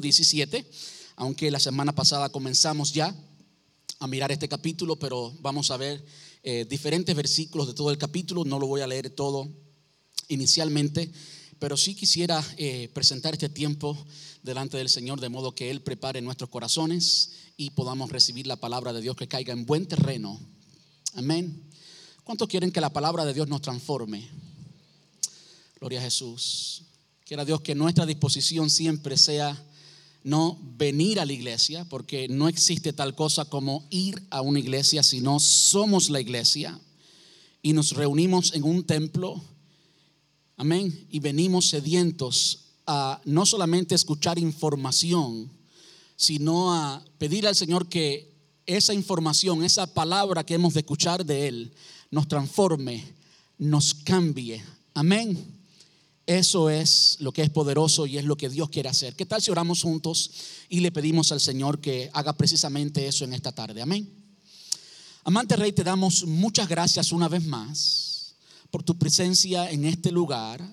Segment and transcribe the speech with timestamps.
[0.00, 0.64] 17,
[1.16, 3.14] aunque la semana pasada comenzamos ya
[3.98, 6.04] a mirar este capítulo, pero vamos a ver
[6.42, 9.48] eh, diferentes versículos de todo el capítulo, no lo voy a leer todo
[10.28, 11.12] inicialmente,
[11.58, 13.96] pero sí quisiera eh, presentar este tiempo
[14.42, 18.92] delante del Señor de modo que Él prepare nuestros corazones y podamos recibir la palabra
[18.92, 20.40] de Dios que caiga en buen terreno.
[21.14, 21.62] Amén.
[22.24, 24.28] ¿Cuántos quieren que la palabra de Dios nos transforme?
[25.78, 26.82] Gloria a Jesús.
[27.24, 29.60] Quiera Dios que nuestra disposición siempre sea
[30.24, 35.02] no venir a la iglesia, porque no existe tal cosa como ir a una iglesia,
[35.02, 36.78] sino somos la iglesia
[37.62, 39.42] y nos reunimos en un templo.
[40.56, 41.06] Amén.
[41.10, 45.50] Y venimos sedientos a no solamente escuchar información,
[46.16, 48.32] sino a pedir al Señor que
[48.66, 51.74] esa información, esa palabra que hemos de escuchar de Él,
[52.10, 53.04] nos transforme,
[53.58, 54.62] nos cambie.
[54.94, 55.51] Amén.
[56.32, 59.14] Eso es lo que es poderoso y es lo que Dios quiere hacer.
[59.14, 60.30] ¿Qué tal si oramos juntos
[60.70, 63.82] y le pedimos al Señor que haga precisamente eso en esta tarde?
[63.82, 64.08] Amén.
[65.24, 68.36] Amante Rey, te damos muchas gracias una vez más
[68.70, 70.66] por tu presencia en este lugar.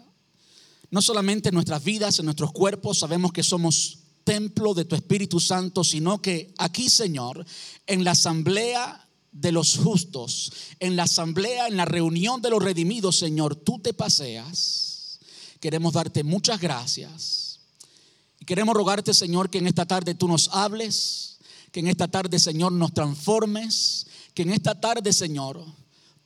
[0.91, 5.41] No solamente en nuestras vidas, en nuestros cuerpos, sabemos que somos templo de tu Espíritu
[5.41, 7.45] Santo, sino que aquí, Señor,
[7.85, 13.17] en la asamblea de los justos, en la asamblea, en la reunión de los redimidos,
[13.17, 14.88] Señor, tú te paseas
[15.59, 17.59] Queremos darte muchas gracias.
[18.39, 21.39] Y queremos rogarte, Señor, que en esta tarde tú nos hables,
[21.71, 25.63] que en esta tarde, Señor, nos transformes, que en esta tarde, Señor,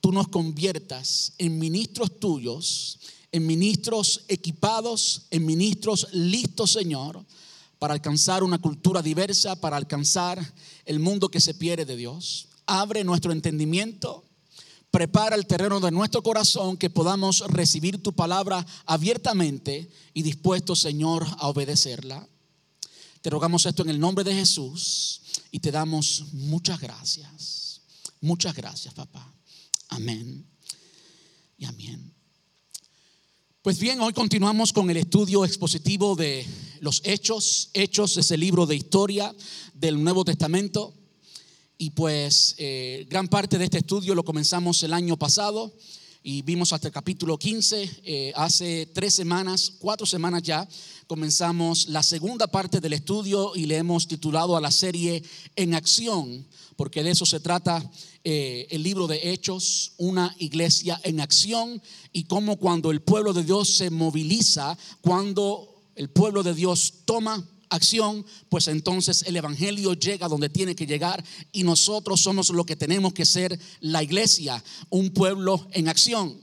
[0.00, 3.00] tú nos conviertas en ministros tuyos,
[3.32, 7.24] en ministros equipados, en ministros listos, Señor,
[7.80, 12.48] para alcanzar una cultura diversa, para alcanzar el mundo que se pierde de Dios.
[12.66, 14.24] Abre nuestro entendimiento
[14.94, 21.26] prepara el terreno de nuestro corazón que podamos recibir tu palabra abiertamente y dispuestos, Señor,
[21.38, 22.28] a obedecerla.
[23.20, 27.80] Te rogamos esto en el nombre de Jesús y te damos muchas gracias.
[28.20, 29.34] Muchas gracias, papá.
[29.88, 30.46] Amén.
[31.58, 32.14] Y amén.
[33.62, 36.46] Pues bien, hoy continuamos con el estudio expositivo de
[36.78, 37.70] los hechos.
[37.74, 39.34] Hechos es el libro de historia
[39.74, 40.94] del Nuevo Testamento.
[41.76, 45.72] Y pues eh, gran parte de este estudio lo comenzamos el año pasado
[46.22, 47.90] y vimos hasta el capítulo 15.
[48.04, 50.68] Eh, hace tres semanas, cuatro semanas ya,
[51.08, 55.22] comenzamos la segunda parte del estudio y le hemos titulado a la serie
[55.56, 56.46] En Acción,
[56.76, 57.90] porque de eso se trata
[58.22, 63.42] eh, el libro de Hechos, una iglesia en acción y cómo cuando el pueblo de
[63.42, 70.28] Dios se moviliza, cuando el pueblo de Dios toma acción, pues entonces el Evangelio llega
[70.28, 75.10] donde tiene que llegar y nosotros somos lo que tenemos que ser la iglesia, un
[75.10, 76.40] pueblo en acción.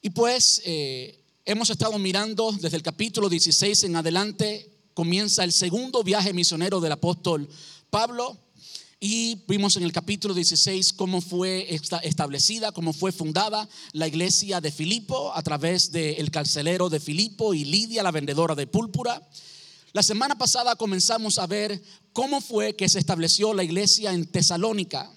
[0.00, 6.02] Y pues eh, hemos estado mirando desde el capítulo 16 en adelante, comienza el segundo
[6.02, 7.48] viaje misionero del apóstol
[7.90, 8.38] Pablo.
[9.00, 11.72] Y vimos en el capítulo 16 cómo fue
[12.02, 17.64] establecida, cómo fue fundada la iglesia de Filipo a través del carcelero de Filipo y
[17.64, 19.22] Lidia, la vendedora de púrpura.
[19.92, 21.82] La semana pasada comenzamos a ver
[22.12, 25.10] cómo fue que se estableció la iglesia en Tesalónica.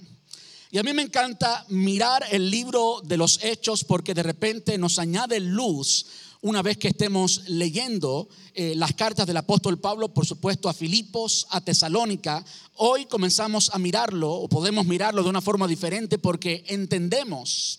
[0.71, 4.97] Y a mí me encanta mirar el libro de los hechos porque de repente nos
[4.97, 6.05] añade luz
[6.39, 11.47] una vez que estemos leyendo eh, las cartas del apóstol Pablo, por supuesto, a Filipos,
[11.49, 12.43] a Tesalónica.
[12.77, 17.77] Hoy comenzamos a mirarlo o podemos mirarlo de una forma diferente porque entendemos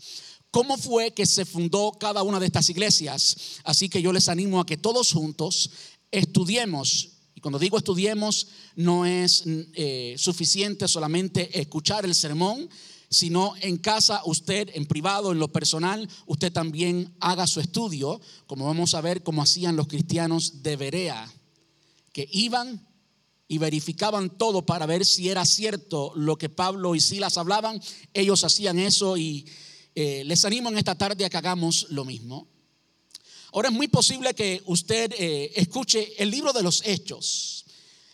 [0.52, 3.36] cómo fue que se fundó cada una de estas iglesias.
[3.64, 5.70] Así que yo les animo a que todos juntos
[6.12, 7.08] estudiemos.
[7.34, 8.46] Y cuando digo estudiemos,
[8.76, 12.68] no es eh, suficiente solamente escuchar el sermón,
[13.10, 18.66] sino en casa usted, en privado, en lo personal, usted también haga su estudio, como
[18.66, 21.30] vamos a ver cómo hacían los cristianos de Berea,
[22.12, 22.86] que iban
[23.48, 27.82] y verificaban todo para ver si era cierto lo que Pablo y Silas hablaban.
[28.14, 29.44] Ellos hacían eso y
[29.94, 32.48] eh, les animo en esta tarde a que hagamos lo mismo.
[33.52, 37.66] Ahora es muy posible que usted eh, escuche el libro de los hechos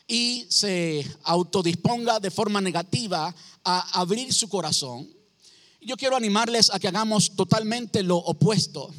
[0.08, 5.08] y se autodisponga de forma negativa a abrir su corazón.
[5.80, 8.92] Yo quiero animarles a que hagamos totalmente lo opuesto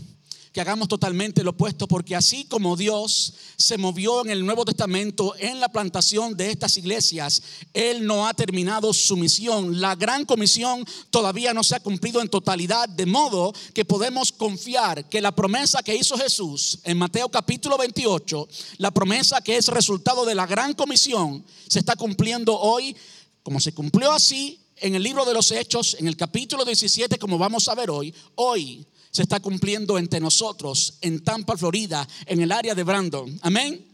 [0.52, 5.36] que hagamos totalmente lo opuesto, porque así como Dios se movió en el Nuevo Testamento
[5.38, 7.42] en la plantación de estas iglesias,
[7.74, 9.80] Él no ha terminado su misión.
[9.80, 15.08] La gran comisión todavía no se ha cumplido en totalidad, de modo que podemos confiar
[15.08, 18.48] que la promesa que hizo Jesús en Mateo capítulo 28,
[18.78, 22.96] la promesa que es resultado de la gran comisión, se está cumpliendo hoy,
[23.44, 27.38] como se cumplió así en el libro de los Hechos, en el capítulo 17, como
[27.38, 32.52] vamos a ver hoy, hoy se está cumpliendo entre nosotros en Tampa, Florida, en el
[32.52, 33.40] área de Brandon.
[33.42, 33.86] Amén.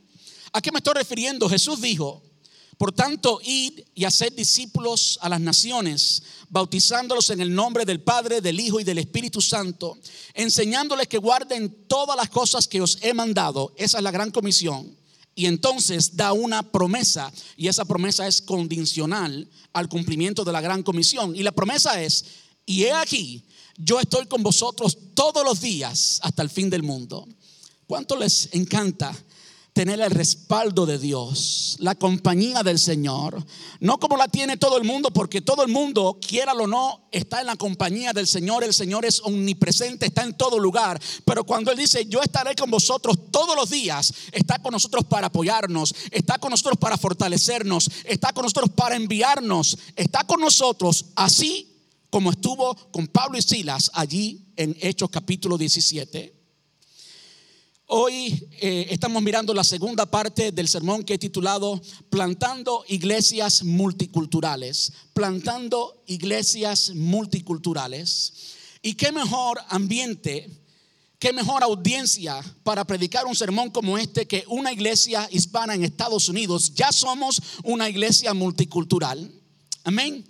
[0.51, 1.49] ¿A qué me estoy refiriendo?
[1.49, 2.21] Jesús dijo,
[2.77, 8.41] por tanto, id y haced discípulos a las naciones, bautizándolos en el nombre del Padre,
[8.41, 9.97] del Hijo y del Espíritu Santo,
[10.33, 13.73] enseñándoles que guarden todas las cosas que os he mandado.
[13.77, 14.95] Esa es la gran comisión.
[15.35, 20.83] Y entonces da una promesa, y esa promesa es condicional al cumplimiento de la gran
[20.83, 21.35] comisión.
[21.35, 22.25] Y la promesa es,
[22.65, 23.43] y he aquí,
[23.77, 27.27] yo estoy con vosotros todos los días hasta el fin del mundo.
[27.87, 29.15] ¿Cuánto les encanta
[29.75, 33.45] tener el respaldo de Dios, la compañía del Señor,
[33.81, 37.41] no como la tiene todo el mundo, porque todo el mundo, quiera o no, está
[37.41, 41.71] en la compañía del Señor, el Señor es omnipresente, está en todo lugar, pero cuando
[41.71, 46.37] Él dice, yo estaré con vosotros todos los días, está con nosotros para apoyarnos, está
[46.37, 51.74] con nosotros para fortalecernos, está con nosotros para enviarnos, está con nosotros así
[52.15, 56.33] como estuvo con Pablo y Silas allí en Hechos capítulo 17.
[57.87, 64.93] Hoy eh, estamos mirando la segunda parte del sermón que he titulado Plantando iglesias multiculturales.
[65.11, 68.31] Plantando iglesias multiculturales.
[68.81, 70.49] Y qué mejor ambiente,
[71.19, 76.29] qué mejor audiencia para predicar un sermón como este que una iglesia hispana en Estados
[76.29, 76.75] Unidos.
[76.75, 79.29] Ya somos una iglesia multicultural.
[79.83, 80.25] Amén.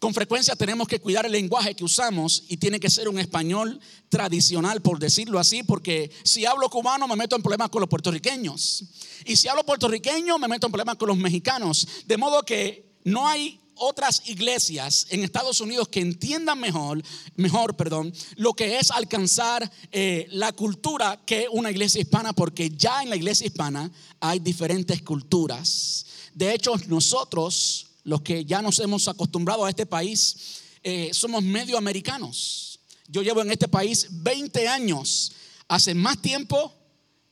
[0.00, 3.78] Con frecuencia tenemos que cuidar el lenguaje que usamos y tiene que ser un español
[4.08, 8.84] tradicional, por decirlo así, porque si hablo cubano me meto en problemas con los puertorriqueños.
[9.26, 11.86] Y si hablo puertorriqueño me meto en problemas con los mexicanos.
[12.06, 17.02] De modo que no hay otras iglesias en Estados Unidos que entiendan mejor,
[17.36, 23.02] mejor, perdón, lo que es alcanzar eh, la cultura que una iglesia hispana, porque ya
[23.02, 26.06] en la iglesia hispana hay diferentes culturas.
[26.32, 31.76] De hecho, nosotros los que ya nos hemos acostumbrado a este país, eh, somos medio
[31.76, 32.80] americanos.
[33.08, 35.32] Yo llevo en este país 20 años,
[35.68, 36.72] hace más tiempo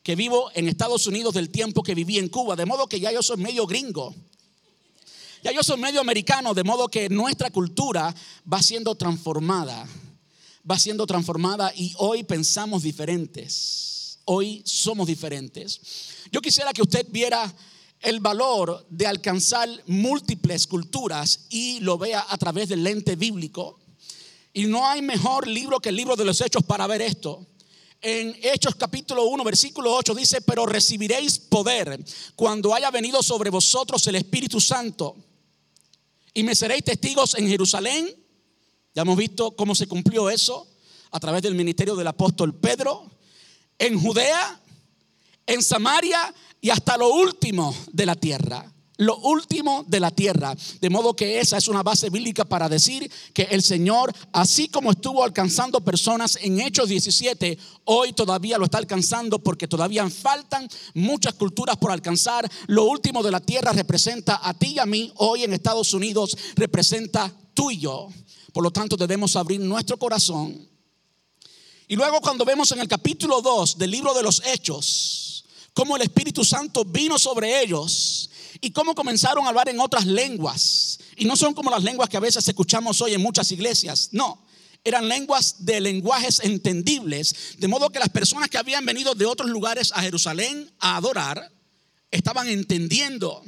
[0.02, 3.12] que vivo en Estados Unidos del tiempo que viví en Cuba, de modo que ya
[3.12, 4.14] yo soy medio gringo.
[5.42, 8.14] Ya yo soy medio americano, de modo que nuestra cultura
[8.50, 9.86] va siendo transformada,
[10.68, 15.80] va siendo transformada y hoy pensamos diferentes, hoy somos diferentes.
[16.32, 17.54] Yo quisiera que usted viera
[18.00, 23.80] el valor de alcanzar múltiples culturas y lo vea a través del lente bíblico.
[24.52, 27.46] Y no hay mejor libro que el libro de los Hechos para ver esto.
[28.00, 32.02] En Hechos capítulo 1, versículo 8 dice, pero recibiréis poder
[32.36, 35.16] cuando haya venido sobre vosotros el Espíritu Santo.
[36.32, 38.08] Y me seréis testigos en Jerusalén.
[38.94, 40.68] Ya hemos visto cómo se cumplió eso
[41.10, 43.10] a través del ministerio del apóstol Pedro.
[43.78, 44.60] En Judea,
[45.46, 48.72] en Samaria y hasta lo último de la tierra.
[49.00, 50.56] Lo último de la tierra.
[50.80, 54.90] De modo que esa es una base bíblica para decir que el Señor, así como
[54.90, 61.34] estuvo alcanzando personas en Hechos 17, hoy todavía lo está alcanzando porque todavía faltan muchas
[61.34, 62.50] culturas por alcanzar.
[62.66, 65.12] Lo último de la tierra representa a ti y a mí.
[65.14, 68.08] Hoy en Estados Unidos representa tú y yo.
[68.52, 70.68] Por lo tanto, debemos abrir nuestro corazón.
[71.86, 75.27] Y luego cuando vemos en el capítulo 2 del libro de los Hechos,
[75.78, 78.30] cómo el Espíritu Santo vino sobre ellos
[78.60, 80.98] y cómo comenzaron a hablar en otras lenguas.
[81.14, 84.44] Y no son como las lenguas que a veces escuchamos hoy en muchas iglesias, no.
[84.82, 89.48] Eran lenguas de lenguajes entendibles, de modo que las personas que habían venido de otros
[89.50, 91.48] lugares a Jerusalén a adorar
[92.10, 93.44] estaban entendiendo.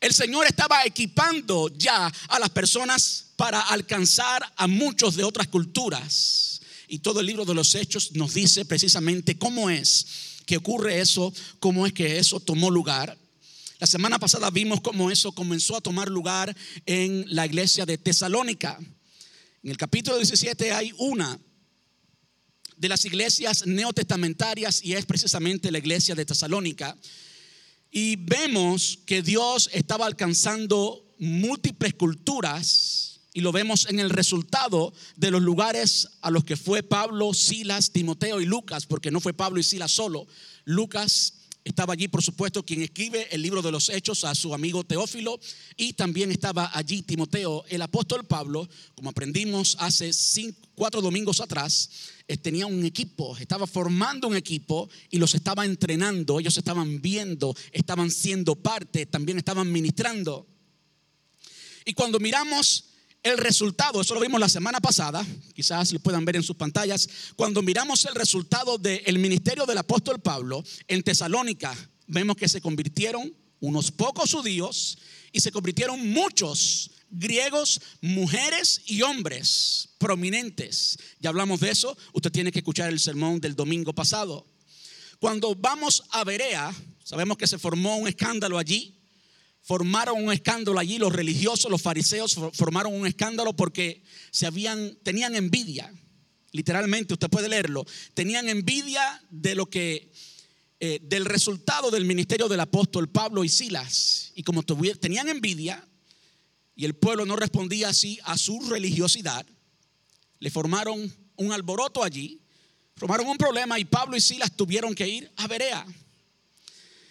[0.00, 6.60] El Señor estaba equipando ya a las personas para alcanzar a muchos de otras culturas.
[6.88, 11.32] Y todo el libro de los Hechos nos dice precisamente cómo es que ocurre eso,
[11.58, 13.18] cómo es que eso tomó lugar.
[13.78, 18.78] La semana pasada vimos cómo eso comenzó a tomar lugar en la iglesia de Tesalónica.
[19.62, 21.38] En el capítulo 17 hay una
[22.76, 26.96] de las iglesias neotestamentarias y es precisamente la iglesia de Tesalónica.
[27.90, 35.30] Y vemos que Dios estaba alcanzando múltiples culturas y lo vemos en el resultado de
[35.30, 39.60] los lugares a los que fue Pablo, Silas, Timoteo y Lucas, porque no fue Pablo
[39.60, 40.26] y Silas solo.
[40.64, 44.84] Lucas estaba allí, por supuesto, quien escribe el libro de los Hechos a su amigo
[44.84, 45.38] Teófilo.
[45.76, 50.10] Y también estaba allí Timoteo, el apóstol Pablo, como aprendimos hace
[50.74, 51.90] cuatro domingos atrás,
[52.28, 56.40] eh, tenía un equipo, estaba formando un equipo y los estaba entrenando.
[56.40, 60.46] Ellos estaban viendo, estaban siendo parte, también estaban ministrando.
[61.84, 62.95] Y cuando miramos
[63.26, 67.08] el resultado, eso lo vimos la semana pasada, quizás lo puedan ver en sus pantallas,
[67.34, 73.34] cuando miramos el resultado del ministerio del apóstol Pablo en Tesalónica, vemos que se convirtieron
[73.58, 74.98] unos pocos judíos
[75.32, 80.96] y se convirtieron muchos griegos, mujeres y hombres prominentes.
[81.18, 84.46] Ya hablamos de eso, usted tiene que escuchar el sermón del domingo pasado.
[85.18, 88.95] Cuando vamos a Berea, sabemos que se formó un escándalo allí.
[89.66, 95.34] Formaron un escándalo allí los religiosos, los fariseos formaron un escándalo porque se habían tenían
[95.34, 95.92] envidia.
[96.52, 97.84] Literalmente, usted puede leerlo.
[98.14, 100.12] Tenían envidia de lo que
[100.78, 104.30] eh, del resultado del ministerio del apóstol Pablo y Silas.
[104.36, 105.84] Y como tenían envidia
[106.76, 109.44] y el pueblo no respondía así a su religiosidad,
[110.38, 112.40] le formaron un alboroto allí,
[112.94, 115.84] formaron un problema y Pablo y Silas tuvieron que ir a Berea.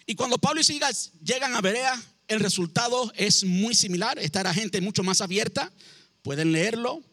[0.05, 4.19] Y cuando Pablo y Silas llegan a Berea, el resultado es muy similar.
[4.19, 5.71] Esta era gente mucho más abierta,
[6.21, 7.03] pueden leerlo.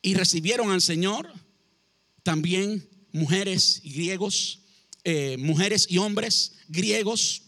[0.00, 1.32] Y recibieron al Señor
[2.22, 4.62] también mujeres y griegos
[5.04, 7.42] eh, mujeres y hombres griegos,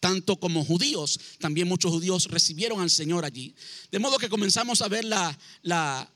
[0.00, 1.18] tanto como judíos.
[1.38, 3.54] También muchos judíos recibieron al Señor allí.
[3.90, 6.12] De modo que comenzamos a ver la, la,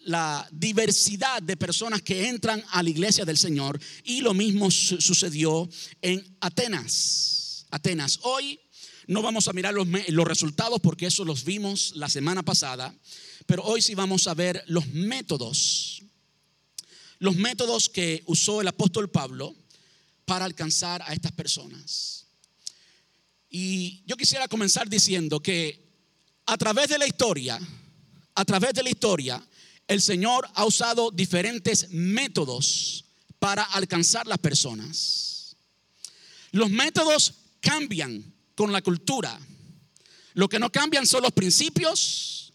[0.00, 3.78] la diversidad de personas que entran a la iglesia del Señor.
[4.04, 5.68] Y lo mismo sucedió
[6.00, 7.66] en Atenas.
[7.70, 8.20] Atenas.
[8.22, 8.58] Hoy
[9.10, 9.88] no vamos a mirar los,
[10.28, 12.94] resultados porque eso los vimos la semana pasada,
[13.44, 16.04] pero hoy sí vamos a ver los métodos.
[17.18, 19.56] Los métodos que usó el apóstol Pablo
[20.24, 22.26] para alcanzar a estas personas.
[23.50, 25.90] Y yo quisiera comenzar diciendo que
[26.46, 27.58] a través de la historia,
[28.36, 29.44] a través de la historia,
[29.88, 33.06] el Señor ha usado diferentes métodos
[33.40, 35.56] para alcanzar las personas.
[36.52, 39.40] Los métodos cambian con la cultura.
[40.34, 42.52] Lo que no cambian son los principios,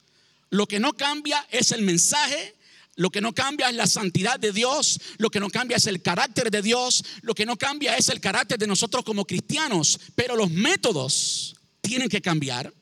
[0.52, 2.54] lo que no cambia es el mensaje
[2.98, 6.02] lo que no cambia es la santidad de Dios, lo que no cambia es el
[6.02, 10.38] carácter de Dios, lo que no cambia es el carácter de nosotros como cristianos, pero
[10.38, 12.74] los métodos tienen que cambiar.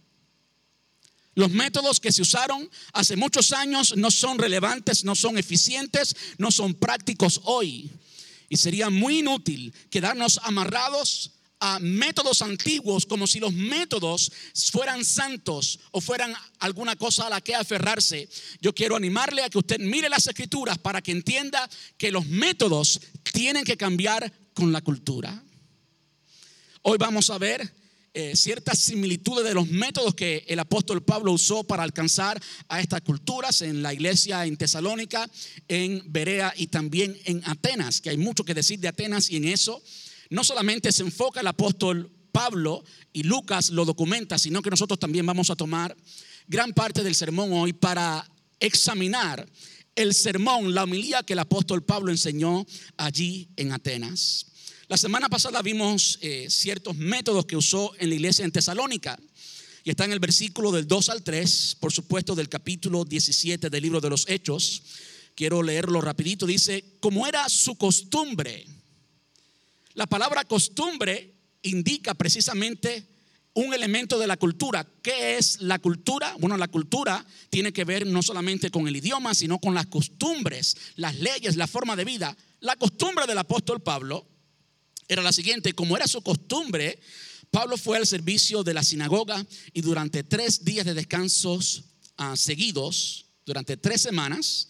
[1.34, 6.52] Los métodos que se usaron hace muchos años no son relevantes, no son eficientes, no
[6.52, 7.90] son prácticos hoy.
[8.50, 11.32] Y sería muy inútil quedarnos amarrados
[11.80, 14.32] métodos antiguos como si los métodos
[14.72, 18.28] fueran santos o fueran alguna cosa a la que aferrarse.
[18.62, 23.00] Yo quiero animarle a que usted mire las escrituras para que entienda que los métodos
[23.32, 25.44] tienen que cambiar con la cultura.
[26.82, 27.74] Hoy vamos a ver
[28.16, 33.02] eh, ciertas similitudes de los métodos que el apóstol Pablo usó para alcanzar a estas
[33.02, 35.28] culturas en la iglesia en Tesalónica,
[35.68, 39.46] en Berea y también en Atenas, que hay mucho que decir de Atenas y en
[39.46, 39.82] eso
[40.34, 45.28] no solamente se enfoca el apóstol Pablo y Lucas lo documenta, sino que nosotros también
[45.28, 45.96] vamos a tomar
[46.48, 48.28] gran parte del sermón hoy para
[48.60, 49.48] examinar
[49.96, 52.66] el sermón, la homilía que el apóstol Pablo enseñó
[52.98, 54.48] allí en Atenas.
[54.88, 59.20] La semana pasada vimos eh, ciertos métodos que usó en la iglesia en Tesalónica.
[59.84, 63.84] Y está en el versículo del 2 al 3, por supuesto del capítulo 17 del
[63.84, 64.82] libro de los Hechos.
[65.36, 66.48] Quiero leerlo rapidito.
[66.48, 68.66] Dice, como era su costumbre,
[69.94, 73.08] la palabra costumbre indica precisamente
[73.54, 74.86] un elemento de la cultura.
[75.02, 76.36] ¿Qué es la cultura?
[76.40, 80.76] Bueno, la cultura tiene que ver no solamente con el idioma, sino con las costumbres,
[80.96, 82.36] las leyes, la forma de vida.
[82.62, 84.28] La costumbre del apóstol Pablo
[85.08, 87.00] era la siguiente, como era su costumbre,
[87.54, 91.84] Pablo fue al servicio de la sinagoga y durante tres días de descansos
[92.18, 94.70] ah, seguidos, durante tres semanas,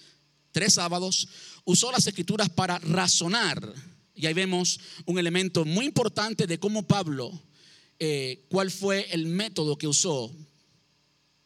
[0.52, 1.30] tres sábados,
[1.64, 3.74] usó las escrituras para razonar
[4.16, 7.32] y ahí vemos un elemento muy importante de cómo Pablo,
[8.00, 10.32] eh, cuál fue el método que usó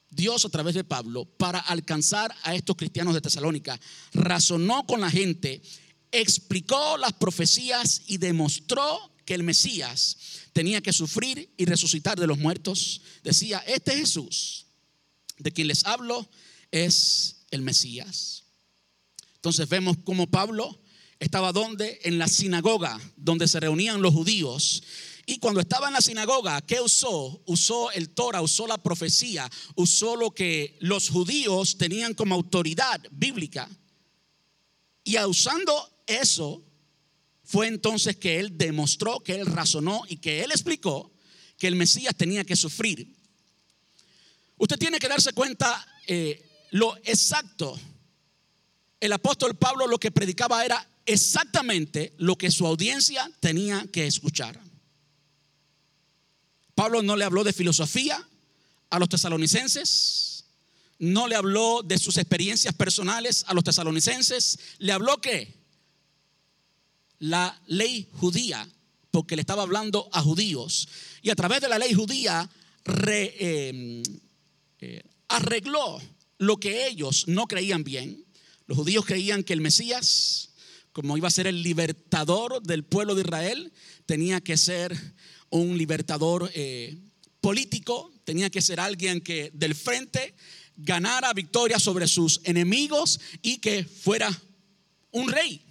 [0.09, 3.79] Dios a través de Pablo para alcanzar a estos cristianos de Tesalónica.
[4.13, 5.61] Razonó con la gente,
[6.11, 10.17] explicó las profecías y demostró que el Mesías
[10.53, 13.01] tenía que sufrir y resucitar de los muertos.
[13.23, 14.65] Decía, este Jesús
[15.37, 16.27] de quien les hablo
[16.71, 18.43] es el Mesías.
[19.35, 20.81] Entonces vemos cómo Pablo
[21.19, 21.99] estaba donde?
[22.03, 24.83] En la sinagoga, donde se reunían los judíos.
[25.25, 27.41] Y cuando estaba en la sinagoga, ¿qué usó?
[27.45, 33.69] Usó el Torah, usó la profecía, usó lo que los judíos tenían como autoridad bíblica.
[35.03, 36.63] Y usando eso,
[37.43, 41.11] fue entonces que él demostró, que él razonó y que él explicó
[41.57, 43.15] que el Mesías tenía que sufrir.
[44.57, 47.77] Usted tiene que darse cuenta eh, lo exacto.
[48.99, 54.59] El apóstol Pablo lo que predicaba era exactamente lo que su audiencia tenía que escuchar.
[56.75, 58.23] Pablo no le habló de filosofía
[58.91, 60.45] a los tesalonicenses,
[60.99, 65.55] no le habló de sus experiencias personales a los tesalonicenses, le habló que
[67.19, 68.67] la ley judía,
[69.09, 70.87] porque le estaba hablando a judíos,
[71.21, 72.47] y a través de la ley judía
[72.85, 74.03] em,
[74.79, 75.99] eh, arregló
[76.37, 78.23] lo que ellos no creían bien.
[78.67, 80.46] Los judíos creían que el Mesías
[80.97, 83.71] como iba a ser el libertador del pueblo de Israel,
[84.07, 84.97] tenía que ser
[85.51, 86.97] un libertador eh,
[87.39, 90.33] político, tenía que ser alguien que del frente
[90.75, 94.27] ganara victoria sobre sus enemigos y que fuera
[95.11, 95.61] un rey.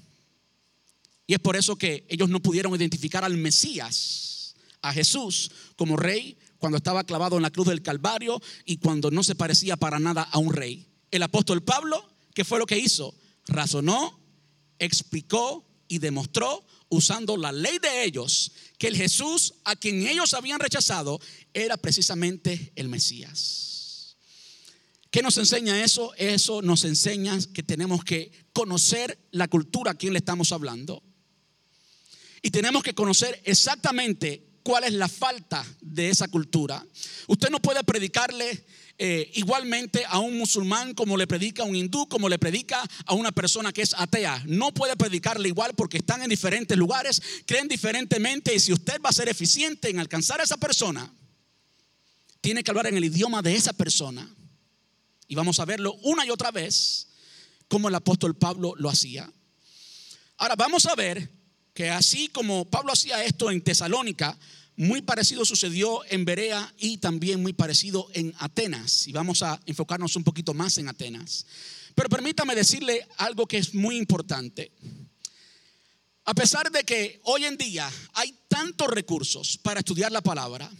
[1.26, 6.38] Y es por eso que ellos no pudieron identificar al Mesías, a Jesús, como rey
[6.58, 10.22] cuando estaba clavado en la cruz del Calvario y cuando no se parecía para nada
[10.22, 10.86] a un rey.
[11.10, 13.12] El apóstol Pablo, ¿qué fue lo que hizo?
[13.48, 14.25] Razonó,
[14.78, 20.60] explicó y demostró usando la ley de ellos que el Jesús a quien ellos habían
[20.60, 21.20] rechazado
[21.52, 24.16] era precisamente el Mesías.
[25.10, 26.12] ¿Qué nos enseña eso?
[26.16, 31.02] Eso nos enseña que tenemos que conocer la cultura a quien le estamos hablando.
[32.42, 36.84] Y tenemos que conocer exactamente cuál es la falta de esa cultura.
[37.28, 38.66] Usted no puede predicarle
[38.98, 43.14] eh, igualmente a un musulmán como le predica a un hindú, como le predica a
[43.14, 44.42] una persona que es atea.
[44.46, 49.10] No puede predicarle igual porque están en diferentes lugares, creen diferentemente y si usted va
[49.10, 51.12] a ser eficiente en alcanzar a esa persona,
[52.40, 54.34] tiene que hablar en el idioma de esa persona.
[55.28, 57.08] Y vamos a verlo una y otra vez
[57.68, 59.30] como el apóstol Pablo lo hacía.
[60.38, 61.30] Ahora vamos a ver
[61.74, 64.38] que así como Pablo hacía esto en Tesalónica,
[64.76, 69.08] muy parecido sucedió en Berea y también muy parecido en Atenas.
[69.08, 71.46] Y vamos a enfocarnos un poquito más en Atenas.
[71.94, 74.70] Pero permítame decirle algo que es muy importante.
[76.24, 80.70] A pesar de que hoy en día hay tantos recursos para estudiar la palabra,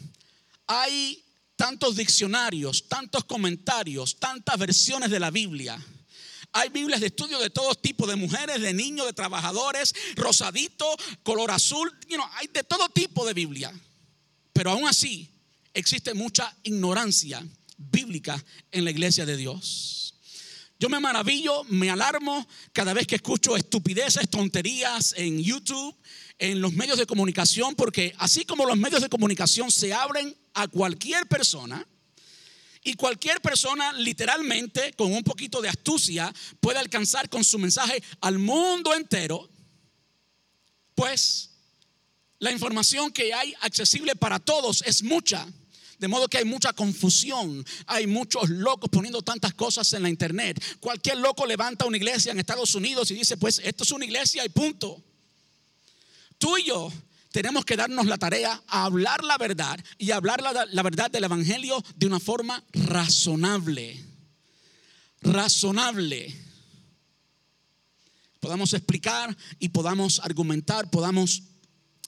[0.67, 1.23] hay
[1.55, 5.83] tantos diccionarios, tantos comentarios, tantas versiones de la Biblia,
[6.53, 10.87] hay Biblias de estudio de todo tipo, de mujeres, de niños, de trabajadores, rosadito,
[11.23, 11.93] color azul,
[12.35, 13.73] hay de todo tipo de Biblia.
[14.53, 15.29] Pero aún así
[15.75, 20.15] existe mucha ignorancia bíblica en la iglesia de Dios.
[20.79, 25.97] Yo me maravillo, me alarmo cada vez que escucho estupideces, tonterías en YouTube,
[26.39, 30.69] en los medios de comunicación, porque así como los medios de comunicación se abren a
[30.69, 31.87] cualquier persona,
[32.87, 38.39] y cualquier persona literalmente con un poquito de astucia puede alcanzar con su mensaje al
[38.39, 39.51] mundo entero,
[40.95, 41.51] pues
[42.39, 45.49] la información que hay accesible para todos es mucha.
[45.99, 50.63] De modo que hay mucha confusión, hay muchos locos poniendo tantas cosas en la internet.
[50.79, 54.45] Cualquier loco levanta una iglesia en Estados Unidos y dice, pues esto es una iglesia
[54.45, 55.03] y punto.
[56.39, 56.93] Tú y yo
[57.37, 61.85] tenemos que darnos la tarea a hablar la verdad y hablar la, verdad del Evangelio
[61.95, 64.03] de una forma razonable.
[65.21, 66.35] Razonable.
[68.41, 71.43] Podamos explicar y podamos argumentar, podamos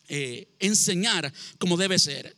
[0.09, 2.35] eh, enseñar como debe ser.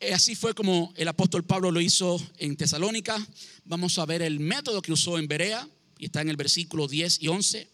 [0.00, 3.24] Eh, así fue como el apóstol Pablo lo hizo en Tesalónica.
[3.66, 7.22] Vamos a ver el método que usó en Berea, y está en el versículo 10
[7.22, 7.70] y 11.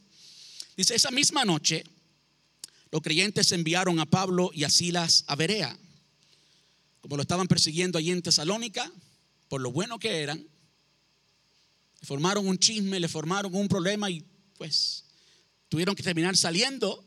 [0.76, 1.84] Dice, esa misma noche
[2.90, 5.76] los creyentes enviaron a Pablo y a Silas a Berea.
[7.00, 8.90] Como lo estaban persiguiendo allí en Tesalónica,
[9.48, 14.24] por lo bueno que eran, le formaron un chisme, le formaron un problema y
[14.56, 15.04] pues
[15.68, 17.04] tuvieron que terminar saliendo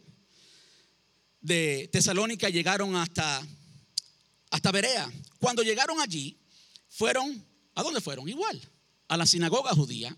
[1.42, 3.46] de Tesalónica y llegaron hasta,
[4.50, 5.12] hasta Berea.
[5.40, 6.38] Cuando llegaron allí,
[6.90, 8.30] fueron, ¿a dónde fueron?
[8.30, 8.62] Igual,
[9.08, 10.16] a la sinagoga judía.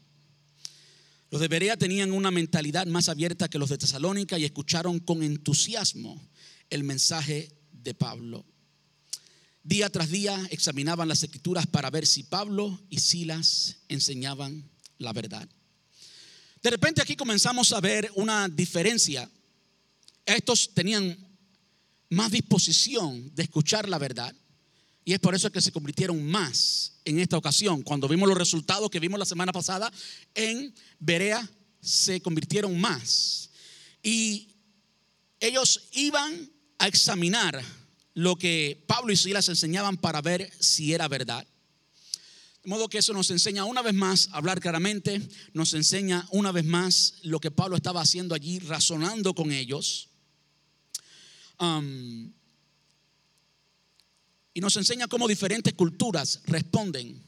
[1.34, 5.24] Los de Berea tenían una mentalidad más abierta que los de Tesalónica y escucharon con
[5.24, 6.30] entusiasmo
[6.69, 8.46] el mensaje de Pablo.
[9.63, 14.69] Día tras día examinaban las escrituras para ver si Pablo y Silas enseñaban
[15.00, 15.50] la verdad.
[16.62, 19.28] De repente aquí comenzamos a ver una diferencia.
[20.28, 21.17] Estos tenían
[22.10, 24.36] más disposición de escuchar la verdad
[25.06, 27.82] y es por eso que se convirtieron más en esta ocasión.
[27.82, 29.92] Cuando vimos los resultados que vimos la semana pasada,
[30.34, 31.50] en Berea
[31.82, 33.50] se convirtieron más.
[34.02, 34.50] Y
[35.39, 37.62] ellos iban a examinar
[38.13, 41.46] lo que Pablo y Silas enseñaban para ver si era verdad.
[42.63, 46.54] De modo que eso nos enseña una vez más a hablar claramente, nos enseña una
[46.54, 50.08] vez más lo que Pablo estaba haciendo allí, razonando con ellos.
[51.60, 52.32] Um,
[54.54, 57.22] y nos enseña cómo diferentes culturas responden,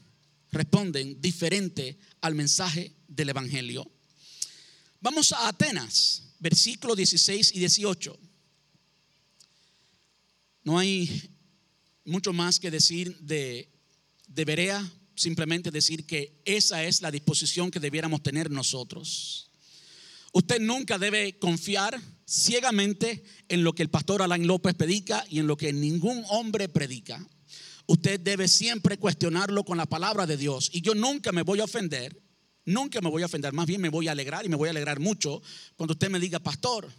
[0.52, 3.90] responden diferente al mensaje del Evangelio.
[5.00, 8.18] Vamos a Atenas, versículos 16 y 18.
[10.64, 11.30] No hay
[12.04, 13.68] mucho más que decir de,
[14.28, 19.50] de Berea, simplemente decir que esa es la disposición que debiéramos tener nosotros.
[20.32, 25.46] Usted nunca debe confiar ciegamente en lo que el pastor Alain López predica y en
[25.46, 27.24] lo que ningún hombre predica.
[27.86, 30.70] Usted debe siempre cuestionarlo con la palabra de Dios.
[30.72, 32.20] Y yo nunca me voy a ofender,
[32.64, 34.72] nunca me voy a ofender, más bien me voy a alegrar y me voy a
[34.72, 35.40] alegrar mucho
[35.76, 36.92] cuando usted me diga, pastor,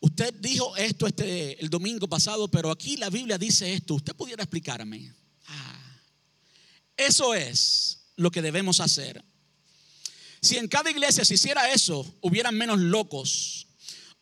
[0.00, 3.94] usted dijo esto este, el domingo pasado, pero aquí la Biblia dice esto.
[3.94, 5.12] ¿Usted pudiera explicarme?
[5.46, 6.00] Ah,
[6.96, 9.24] eso es lo que debemos hacer.
[10.40, 13.68] Si en cada iglesia se hiciera eso, hubieran menos locos,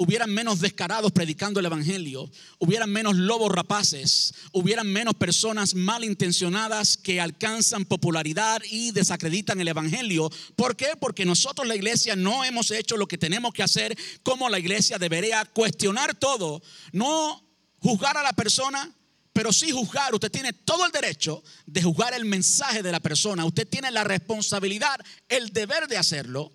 [0.00, 7.20] hubieran menos descarados predicando el Evangelio, hubieran menos lobos rapaces, hubieran menos personas malintencionadas que
[7.20, 10.30] alcanzan popularidad y desacreditan el Evangelio.
[10.56, 10.94] ¿Por qué?
[10.98, 14.96] Porque nosotros la iglesia no hemos hecho lo que tenemos que hacer como la iglesia
[14.96, 17.46] debería cuestionar todo, no
[17.78, 18.90] juzgar a la persona,
[19.34, 20.14] pero sí juzgar.
[20.14, 23.44] Usted tiene todo el derecho de juzgar el mensaje de la persona.
[23.44, 26.52] Usted tiene la responsabilidad, el deber de hacerlo.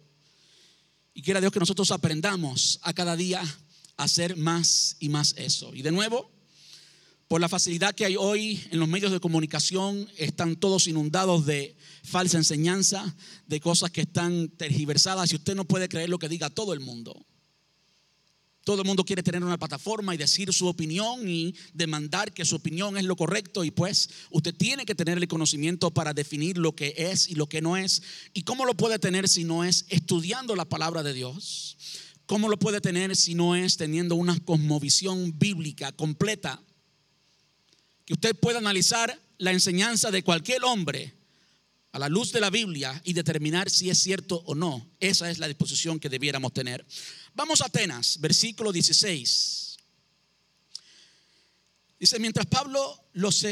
[1.16, 3.42] Y quiera Dios que nosotros aprendamos a cada día
[3.98, 5.74] a hacer más y más eso.
[5.74, 6.30] Y de nuevo,
[7.30, 11.78] por la facilidad que hay hoy en los medios de comunicación, están todos inundados de
[12.04, 13.16] falsa enseñanza,
[13.48, 16.82] de cosas que están tergiversadas y usted no puede creer lo que diga todo el
[16.82, 17.26] mundo.
[18.66, 22.56] Todo el mundo quiere tener una plataforma y decir su opinión y demandar que su
[22.56, 26.76] opinión es lo correcto y pues usted tiene que tener el conocimiento para definir lo
[26.76, 28.02] que es y lo que no es.
[28.34, 31.78] ¿Y cómo lo puede tener si no es estudiando la palabra de Dios?
[32.26, 36.60] ¿Cómo lo puede tener si no es teniendo una cosmovisión bíblica completa?
[38.04, 41.14] Que usted pueda analizar la enseñanza de cualquier hombre
[41.96, 44.86] a la luz de la Biblia y determinar si es cierto o no.
[45.00, 46.86] Esa es la disposición que debiéramos tener.
[47.36, 49.78] Vamos a Atenas, versículo 16.
[52.00, 53.44] Dice, mientras Pablo los,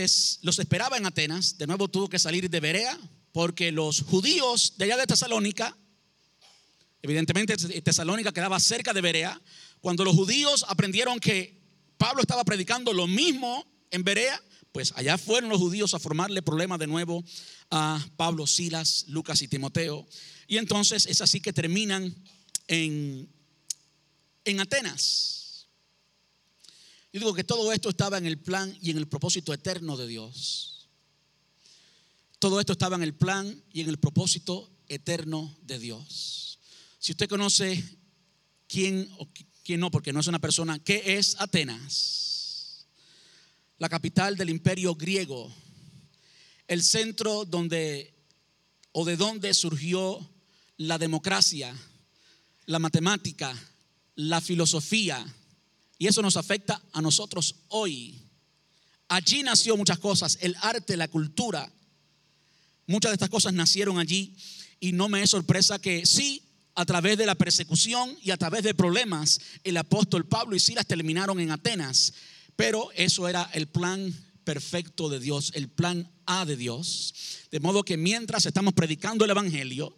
[0.41, 2.97] los esperaba en Atenas, de nuevo tuvo que salir de Berea,
[3.33, 5.77] porque los judíos de allá de Tesalónica,
[7.01, 9.41] evidentemente Tesalónica quedaba cerca de Berea,
[9.81, 11.61] cuando los judíos aprendieron que
[11.97, 14.41] Pablo estaba predicando lo mismo en Berea,
[14.71, 17.21] pues allá fueron los judíos a formarle problemas de nuevo
[17.69, 20.07] a Pablo, Silas, Lucas y Timoteo.
[20.47, 22.15] Y entonces es así que terminan
[22.69, 23.29] en
[24.45, 25.67] en Atenas.
[27.11, 30.07] Yo digo que todo esto estaba en el plan y en el propósito eterno de
[30.07, 30.89] Dios.
[32.39, 36.59] Todo esto estaba en el plan y en el propósito eterno de Dios.
[36.99, 37.83] Si usted conoce
[38.67, 39.29] quién o
[39.63, 42.87] quién no, porque no es una persona, ¿qué es Atenas?
[43.77, 45.53] La capital del imperio griego,
[46.67, 48.13] el centro donde
[48.91, 50.29] o de donde surgió
[50.77, 51.75] la democracia,
[52.65, 53.55] la matemática,
[54.15, 55.25] la filosofía,
[55.97, 58.21] y eso nos afecta a nosotros hoy.
[59.07, 61.71] Allí nació muchas cosas, el arte, la cultura.
[62.87, 64.35] Muchas de estas cosas nacieron allí
[64.79, 66.41] y no me es sorpresa que sí,
[66.75, 70.87] a través de la persecución y a través de problemas, el apóstol Pablo y Silas
[70.87, 72.13] terminaron en Atenas.
[72.55, 77.13] Pero eso era el plan perfecto de Dios, el plan A de Dios.
[77.51, 79.95] De modo que mientras estamos predicando el Evangelio,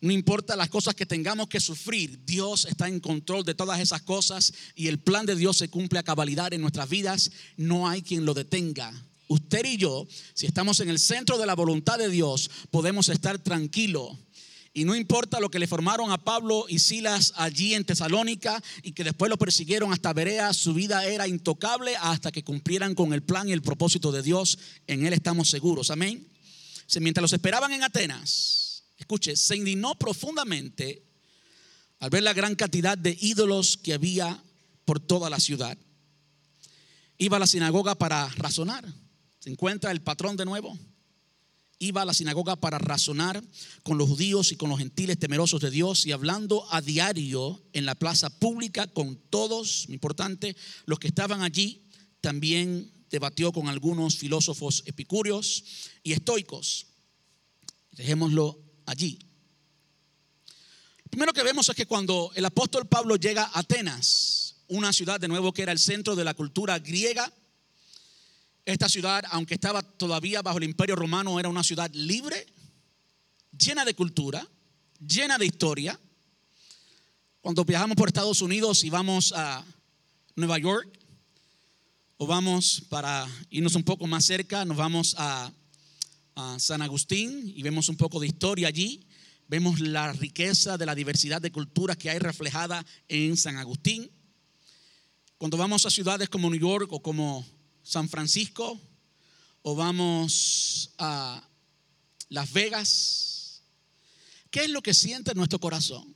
[0.00, 4.00] no importa las cosas que tengamos que sufrir, Dios está en control de todas esas
[4.00, 7.30] cosas y el plan de Dios se cumple a cabalidad en nuestras vidas.
[7.58, 8.92] No hay quien lo detenga.
[9.28, 13.38] Usted y yo, si estamos en el centro de la voluntad de Dios, podemos estar
[13.38, 14.16] tranquilos.
[14.72, 18.92] Y no importa lo que le formaron a Pablo y Silas allí en Tesalónica y
[18.92, 23.22] que después lo persiguieron hasta Berea, su vida era intocable hasta que cumplieran con el
[23.22, 24.58] plan y el propósito de Dios.
[24.86, 25.90] En Él estamos seguros.
[25.90, 26.26] Amén.
[27.00, 28.69] Mientras los esperaban en Atenas,
[29.02, 31.02] escuche, se indignó profundamente
[31.98, 34.42] al ver la gran cantidad de ídolos que había
[34.84, 35.76] por toda la ciudad.
[37.18, 38.84] Iba a la sinagoga para razonar.
[39.38, 40.78] ¿Se encuentra el patrón de nuevo?
[41.78, 43.42] Iba a la sinagoga para razonar
[43.82, 47.86] con los judíos y con los gentiles temerosos de Dios y hablando a diario en
[47.86, 51.82] la plaza pública con todos, importante, los que estaban allí.
[52.20, 55.64] También debatió con algunos filósofos epicúreos
[56.02, 56.86] y estoicos.
[57.92, 58.58] Dejémoslo
[58.90, 59.18] allí.
[61.08, 65.26] Primero que vemos es que cuando el apóstol Pablo llega a Atenas, una ciudad de
[65.28, 67.32] nuevo que era el centro de la cultura griega,
[68.64, 72.46] esta ciudad, aunque estaba todavía bajo el imperio romano, era una ciudad libre,
[73.58, 74.46] llena de cultura,
[75.04, 75.98] llena de historia.
[77.40, 79.64] Cuando viajamos por Estados Unidos y vamos a
[80.36, 80.88] Nueva York,
[82.18, 85.14] o vamos para irnos un poco más cerca, nos vamos
[86.58, 89.06] San Agustín y vemos un poco de historia allí.
[89.48, 94.10] Vemos la riqueza de la diversidad de culturas que hay reflejada en San Agustín.
[95.38, 97.46] Cuando vamos a ciudades como New York o como
[97.82, 98.80] San Francisco,
[99.62, 101.42] o vamos a
[102.28, 103.62] Las Vegas,
[104.50, 106.14] ¿qué es lo que siente nuestro corazón?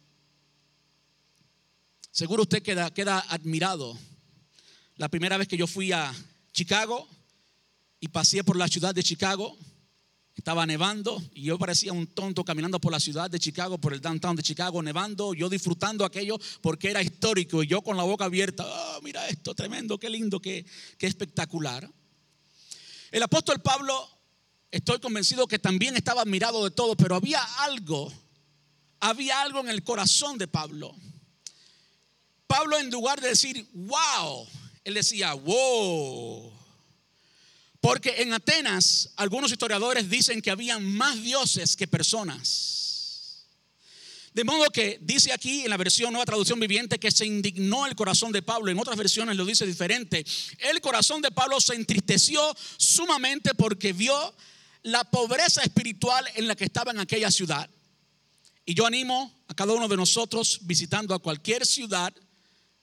[2.10, 3.98] Seguro usted queda, queda admirado.
[4.96, 6.14] La primera vez que yo fui a
[6.52, 7.08] Chicago
[7.98, 9.58] y pasé por la ciudad de Chicago,
[10.36, 14.00] Estaba nevando y yo parecía un tonto caminando por la ciudad de Chicago, por el
[14.00, 18.24] downtown de Chicago, nevando, yo disfrutando aquello porque era histórico y yo con la boca
[18.24, 20.66] abierta, oh, mira esto, tremendo, qué lindo, qué,
[20.98, 21.88] qué espectacular.
[23.12, 24.08] El apóstol Pablo,
[24.72, 28.12] estoy convencido que también estaba admirado de todo, pero había algo,
[28.98, 30.96] había algo en el corazón de Pablo.
[32.48, 34.48] Pablo en lugar de decir, wow,
[34.82, 36.53] él decía, wow.
[37.84, 43.44] Porque en Atenas algunos historiadores dicen que había más dioses que personas.
[44.32, 47.94] De modo que dice aquí en la versión nueva traducción viviente que se indignó el
[47.94, 48.70] corazón de Pablo.
[48.70, 50.24] En otras versiones lo dice diferente.
[50.60, 54.34] El corazón de Pablo se entristeció sumamente porque vio
[54.82, 57.68] la pobreza espiritual en la que estaba en aquella ciudad.
[58.64, 62.14] Y yo animo a cada uno de nosotros visitando a cualquier ciudad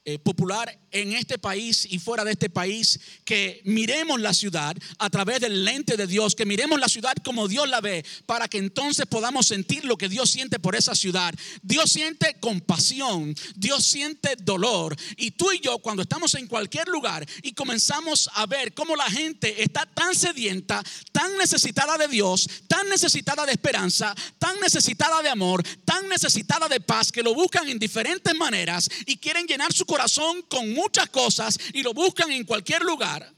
[0.05, 5.10] eh, popular en este país y fuera de este país, que miremos la ciudad a
[5.10, 8.58] través del lente de Dios, que miremos la ciudad como Dios la ve, para que
[8.58, 11.34] entonces podamos sentir lo que Dios siente por esa ciudad.
[11.62, 14.95] Dios siente compasión, Dios siente dolor.
[15.17, 19.10] Y tú y yo, cuando estamos en cualquier lugar y comenzamos a ver cómo la
[19.10, 25.30] gente está tan sedienta, tan necesitada de Dios, tan necesitada de esperanza, tan necesitada de
[25.30, 29.86] amor, tan necesitada de paz, que lo buscan en diferentes maneras y quieren llenar su
[29.86, 33.33] corazón con muchas cosas y lo buscan en cualquier lugar.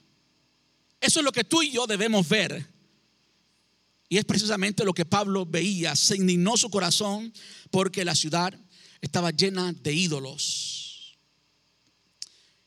[1.00, 2.72] Eso es lo que tú y yo debemos ver.
[4.08, 5.96] Y es precisamente lo que Pablo veía.
[5.96, 7.34] Se indignó su corazón
[7.72, 8.58] porque la ciudad
[9.02, 11.18] estaba llena de ídolos.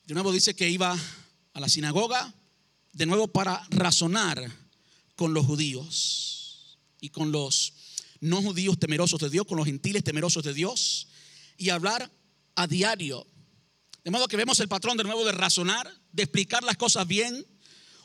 [0.04, 0.96] De nuevo dice que iba
[1.52, 2.32] a la sinagoga,
[2.92, 4.50] de nuevo para razonar
[5.16, 7.72] con los judíos y con los
[8.20, 11.08] no judíos temerosos de Dios, con los gentiles temerosos de Dios,
[11.56, 12.10] y hablar
[12.54, 13.26] a diario
[14.06, 17.44] de modo que vemos el patrón de nuevo de razonar, de explicar las cosas bien.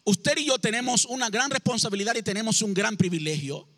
[0.04, 3.70] Usted y yo tenemos una gran responsabilidad y tenemos un gran privilegio.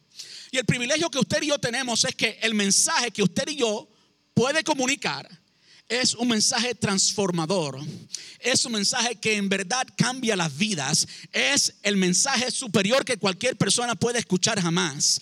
[0.49, 3.57] Y el privilegio que usted y yo tenemos es que el mensaje que usted y
[3.57, 3.89] yo
[4.33, 5.27] puede comunicar
[5.89, 7.81] es un mensaje transformador.
[8.39, 11.05] Es un mensaje que en verdad cambia las vidas.
[11.33, 15.19] Es el mensaje superior que cualquier persona puede escuchar jamás.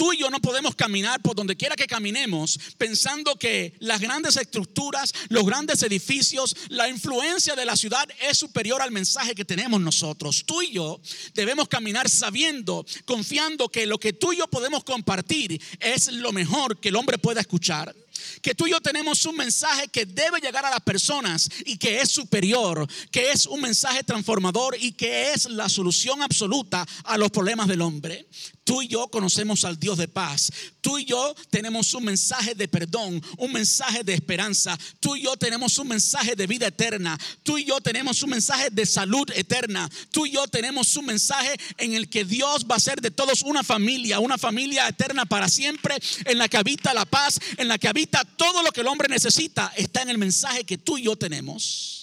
[0.00, 4.38] Tú y yo no podemos caminar por donde quiera que caminemos pensando que las grandes
[4.38, 9.78] estructuras, los grandes edificios, la influencia de la ciudad es superior al mensaje que tenemos
[9.78, 10.44] nosotros.
[10.46, 11.02] Tú y yo
[11.34, 16.80] debemos caminar sabiendo, confiando que lo que tú y yo podemos compartir es lo mejor
[16.80, 17.94] que el hombre pueda escuchar
[18.42, 22.00] que tú y yo tenemos un mensaje que debe llegar a las personas y que
[22.00, 27.30] es superior, que es un mensaje transformador y que es la solución absoluta a los
[27.30, 28.26] problemas del hombre.
[28.70, 30.52] Tú y yo conocemos al Dios de paz.
[30.80, 34.78] Tú y yo tenemos un mensaje de perdón, un mensaje de esperanza.
[35.00, 37.18] Tú y yo tenemos un mensaje de vida eterna.
[37.42, 39.90] Tú y yo tenemos un mensaje de salud eterna.
[40.12, 43.42] Tú y yo tenemos un mensaje en el que Dios va a ser de todos
[43.42, 47.76] una familia, una familia eterna para siempre, en la que habita la paz, en la
[47.76, 49.72] que habita todo lo que el hombre necesita.
[49.74, 51.99] Está en el mensaje que tú y yo tenemos.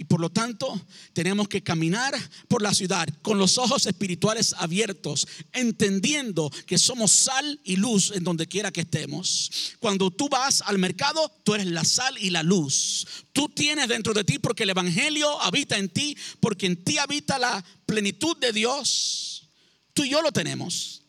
[0.00, 0.80] Y por lo tanto,
[1.12, 2.14] tenemos que caminar
[2.48, 8.24] por la ciudad con los ojos espirituales abiertos, entendiendo que somos sal y luz en
[8.24, 9.74] donde quiera que estemos.
[9.78, 13.06] Cuando tú vas al mercado, tú eres la sal y la luz.
[13.34, 17.38] Tú tienes dentro de ti porque el Evangelio habita en ti, porque en ti habita
[17.38, 19.50] la plenitud de Dios.
[19.92, 21.02] Tú y yo lo tenemos.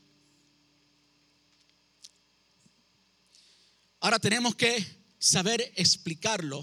[4.01, 4.85] Ahora tenemos que
[5.17, 6.61] saber explicarlo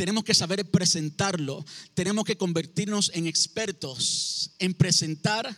[0.00, 5.54] tenemos que saber presentarlo, tenemos que convertirnos en expertos en presentar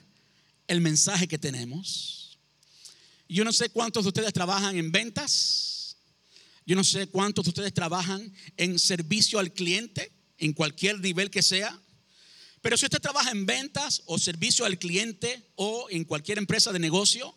[0.66, 2.40] el mensaje que tenemos.
[3.28, 5.96] Yo no sé cuántos de ustedes trabajan en ventas,
[6.66, 11.44] yo no sé cuántos de ustedes trabajan en servicio al cliente, en cualquier nivel que
[11.44, 11.80] sea,
[12.62, 16.80] pero si usted trabaja en ventas o servicio al cliente o en cualquier empresa de
[16.80, 17.32] negocio,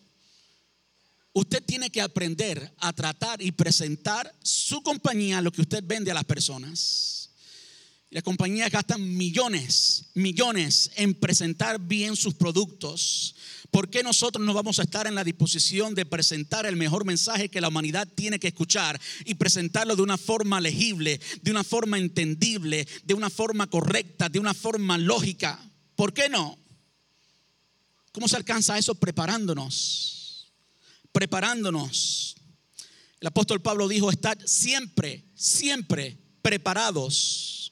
[1.38, 6.14] Usted tiene que aprender a tratar y presentar su compañía, lo que usted vende a
[6.14, 7.30] las personas.
[8.10, 13.36] Las compañías gastan millones, millones en presentar bien sus productos.
[13.70, 17.50] ¿Por qué nosotros no vamos a estar en la disposición de presentar el mejor mensaje
[17.50, 21.98] que la humanidad tiene que escuchar y presentarlo de una forma legible, de una forma
[21.98, 25.60] entendible, de una forma correcta, de una forma lógica?
[25.98, 26.58] ¿Por qué no?
[28.14, 30.15] ¿Cómo se alcanza eso preparándonos?
[31.16, 32.36] Preparándonos.
[33.22, 37.72] El apóstol Pablo dijo, estad siempre, siempre preparados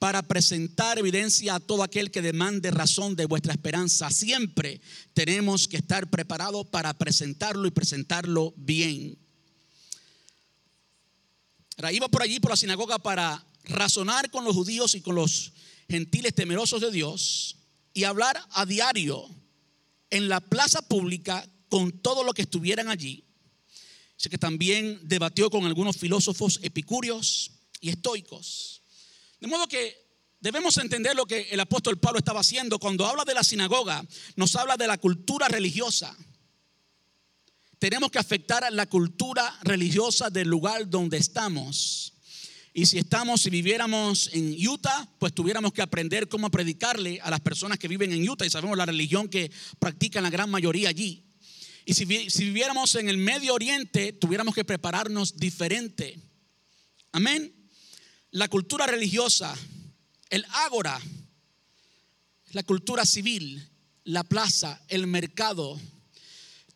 [0.00, 4.10] para presentar evidencia a todo aquel que demande razón de vuestra esperanza.
[4.10, 4.80] Siempre
[5.14, 9.16] tenemos que estar preparados para presentarlo y presentarlo bien.
[11.76, 15.52] Ahora, iba por allí, por la sinagoga, para razonar con los judíos y con los
[15.88, 17.56] gentiles temerosos de Dios
[17.94, 19.28] y hablar a diario
[20.10, 23.24] en la plaza pública con todo lo que estuvieran allí.
[24.16, 28.82] Sé que también debatió con algunos filósofos epicúreos y estoicos.
[29.40, 29.96] De modo que
[30.40, 32.78] debemos entender lo que el apóstol Pablo estaba haciendo.
[32.78, 34.04] Cuando habla de la sinagoga,
[34.36, 36.14] nos habla de la cultura religiosa.
[37.78, 42.12] Tenemos que afectar la cultura religiosa del lugar donde estamos.
[42.74, 47.40] Y si estamos, si viviéramos en Utah, pues tuviéramos que aprender cómo predicarle a las
[47.40, 51.29] personas que viven en Utah y sabemos la religión que practican la gran mayoría allí.
[51.90, 56.20] Y si, si viviéramos en el Medio Oriente, tuviéramos que prepararnos diferente.
[57.10, 57.52] Amén.
[58.30, 59.52] La cultura religiosa,
[60.28, 61.00] el ágora,
[62.52, 63.68] la cultura civil,
[64.04, 65.80] la plaza, el mercado,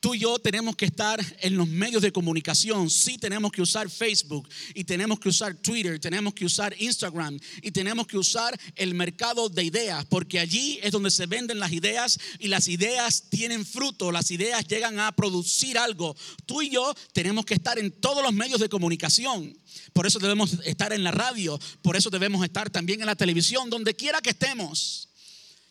[0.05, 2.90] Tú y yo tenemos que estar en los medios de comunicación.
[2.90, 7.71] Sí, tenemos que usar Facebook y tenemos que usar Twitter, tenemos que usar Instagram y
[7.71, 12.19] tenemos que usar el mercado de ideas, porque allí es donde se venden las ideas
[12.38, 16.14] y las ideas tienen fruto, las ideas llegan a producir algo.
[16.45, 19.57] Tú y yo tenemos que estar en todos los medios de comunicación.
[19.95, 23.71] Por eso debemos estar en la radio, por eso debemos estar también en la televisión,
[23.71, 25.09] donde quiera que estemos.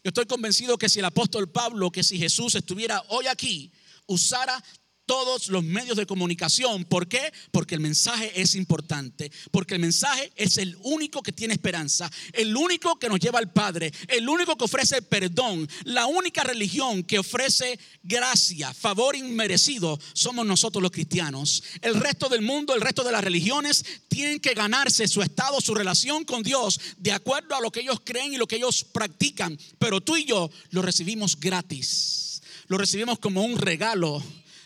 [0.04, 3.72] Yo estoy convencido que si el apóstol Pablo, que si Jesús estuviera hoy aquí,
[4.08, 4.64] usara
[5.06, 6.86] todos los medios de comunicación.
[6.86, 7.34] ¿Por qué?
[7.52, 12.56] Porque el mensaje es importante, porque el mensaje es el único que tiene esperanza, el
[12.56, 17.20] único que nos lleva al Padre, el único que ofrece perdón, la única religión que
[17.20, 21.64] ofrece gracia, favor inmerecido, somos nosotros los cristianos.
[21.82, 25.76] El resto del mundo, el resto de las religiones tienen que ganarse su estado, su
[25.76, 29.58] relación con Dios de acuerdo a lo que ellos creen y lo que ellos practican,
[29.80, 32.33] pero tú y yo lo recibimos gratis
[32.68, 34.24] lo recibimos como un regalo.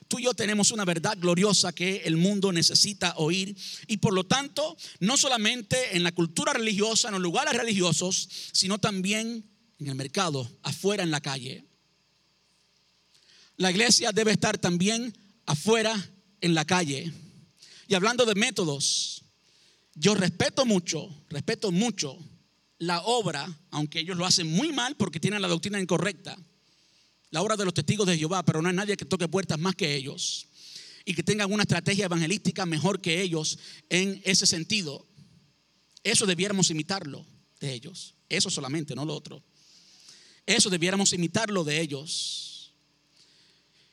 [0.07, 3.55] Tú y yo tenemos una verdad gloriosa que el mundo necesita oír
[3.87, 8.77] y por lo tanto, no solamente en la cultura religiosa, en los lugares religiosos, sino
[8.77, 9.43] también
[9.79, 11.65] en el mercado, afuera en la calle.
[13.57, 15.93] La iglesia debe estar también afuera
[16.39, 17.11] en la calle.
[17.87, 19.23] Y hablando de métodos,
[19.95, 22.17] yo respeto mucho, respeto mucho
[22.77, 26.37] la obra, aunque ellos lo hacen muy mal porque tienen la doctrina incorrecta
[27.31, 29.75] la obra de los testigos de Jehová, pero no hay nadie que toque puertas más
[29.75, 30.47] que ellos
[31.05, 33.59] y que tengan una estrategia evangelística mejor que ellos
[33.89, 35.05] en ese sentido.
[36.03, 37.25] Eso debiéramos imitarlo
[37.59, 38.15] de ellos.
[38.29, 39.43] Eso solamente, no lo otro.
[40.45, 42.73] Eso debiéramos imitarlo de ellos.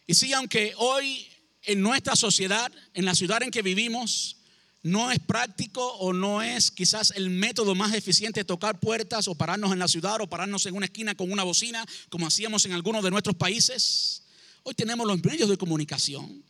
[0.07, 1.27] Y sí, aunque hoy
[1.63, 4.37] en nuestra sociedad, en la ciudad en que vivimos,
[4.85, 9.73] no es práctico o no es quizás el método más eficiente tocar puertas o pararnos
[9.73, 13.03] en la ciudad o pararnos en una esquina con una bocina como hacíamos en algunos
[13.03, 14.25] de nuestros países.
[14.63, 16.45] Hoy tenemos los medios de comunicación.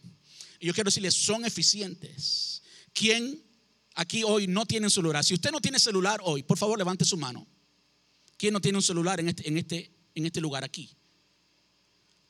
[0.59, 2.63] Y yo quiero decirles, son eficientes.
[2.93, 3.41] ¿Quién
[3.95, 5.25] aquí hoy no tiene celular?
[5.25, 7.47] Si usted no tiene celular hoy, por favor levante su mano.
[8.37, 10.91] ¿Quién no tiene un celular en este, en este, en este lugar aquí?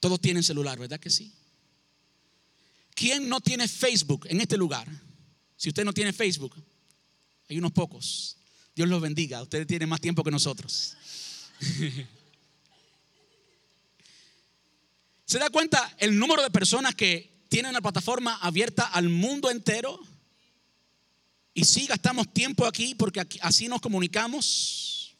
[0.01, 1.33] Todos tienen celular, ¿verdad que sí?
[2.95, 4.87] ¿Quién no tiene Facebook en este lugar?
[5.65, 6.63] Si usted no tiene Facebook,
[7.49, 8.37] hay unos pocos.
[8.77, 9.41] Dios los bendiga.
[9.41, 10.95] Ustedes tienen más tiempo que nosotros.
[15.25, 19.99] ¿Se da cuenta el número de personas que tienen la plataforma abierta al mundo entero?
[21.55, 25.17] Y sí gastamos tiempo aquí porque así nos comunicamos.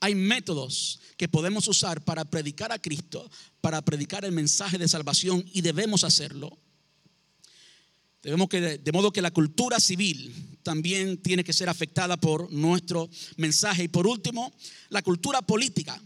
[0.00, 3.30] Hay métodos que podemos usar para predicar a Cristo,
[3.62, 6.58] para predicar el mensaje de salvación y debemos hacerlo.
[8.22, 13.08] Debemos que, de modo que la cultura civil también tiene que ser afectada por nuestro
[13.36, 13.84] mensaje.
[13.84, 14.52] Y por último,
[14.88, 16.02] la cultura política.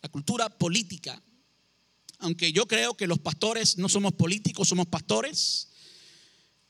[0.00, 1.22] La cultura política.
[2.20, 5.68] Aunque yo creo que los pastores no somos políticos, somos pastores.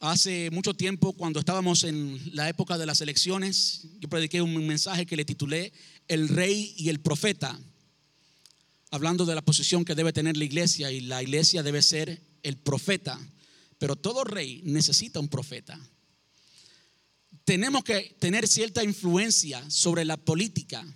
[0.00, 5.06] Hace mucho tiempo, cuando estábamos en la época de las elecciones, yo prediqué un mensaje
[5.06, 5.72] que le titulé
[6.08, 7.56] El rey y el profeta,
[8.90, 12.56] hablando de la posición que debe tener la iglesia y la iglesia debe ser el
[12.56, 13.20] profeta
[13.80, 15.80] pero todo rey necesita un profeta.
[17.46, 20.86] Tenemos que tener cierta influencia sobre la política.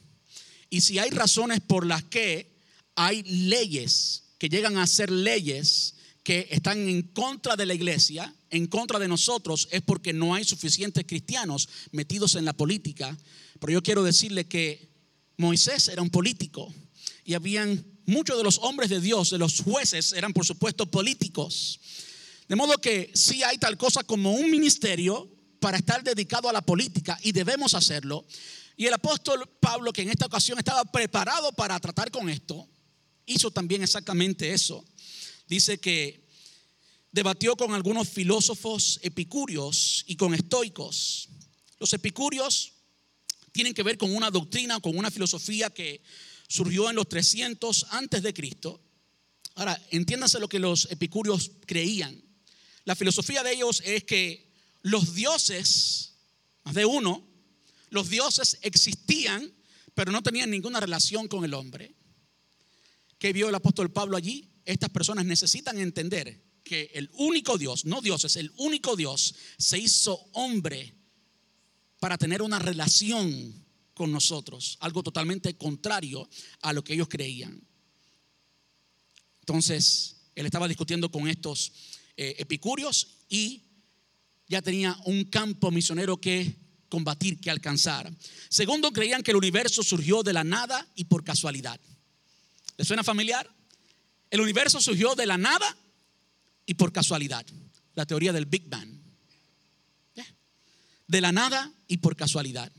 [0.68, 2.60] Y si hay razones por las que
[2.94, 8.66] hay leyes que llegan a ser leyes que están en contra de la iglesia, en
[8.66, 13.16] contra de nosotros, es porque no hay suficientes cristianos metidos en la política.
[13.60, 14.90] Pero yo quiero decirle que
[15.38, 16.70] Moisés era un político
[17.24, 21.80] y habían muchos de los hombres de Dios, de los jueces, eran por supuesto políticos.
[22.48, 25.30] De modo que sí hay tal cosa como un ministerio
[25.60, 28.26] para estar dedicado a la política y debemos hacerlo.
[28.76, 32.68] Y el apóstol Pablo, que en esta ocasión estaba preparado para tratar con esto,
[33.26, 34.84] hizo también exactamente eso.
[35.48, 36.26] Dice que
[37.12, 41.28] debatió con algunos filósofos epicúreos y con estoicos.
[41.78, 42.72] Los epicúreos
[43.52, 46.02] tienen que ver con una doctrina, con una filosofía que
[46.48, 48.80] surgió en los 300 antes de Cristo
[49.56, 52.20] Ahora, entiéndase lo que los epicúreos creían.
[52.84, 56.14] La filosofía de ellos es que los dioses,
[56.64, 57.26] más de uno,
[57.90, 59.52] los dioses existían,
[59.94, 61.94] pero no tenían ninguna relación con el hombre.
[63.18, 64.50] ¿Qué vio el apóstol Pablo allí?
[64.64, 69.78] Estas personas necesitan entender que el único Dios, no Dios, es el único Dios, se
[69.78, 70.94] hizo hombre
[72.00, 73.64] para tener una relación
[73.94, 76.28] con nosotros, algo totalmente contrario
[76.60, 77.62] a lo que ellos creían.
[79.40, 81.72] Entonces, él estaba discutiendo con estos
[82.16, 83.62] eh, epicúreos y
[84.48, 86.56] ya tenía un campo misionero que
[86.88, 88.12] combatir, que alcanzar.
[88.48, 91.80] Segundo, creían que el universo surgió de la nada y por casualidad.
[92.76, 93.50] ¿Les suena familiar?
[94.30, 95.76] El universo surgió de la nada
[96.66, 97.44] y por casualidad.
[97.94, 98.88] La teoría del Big Bang.
[101.06, 102.72] De la nada y por casualidad.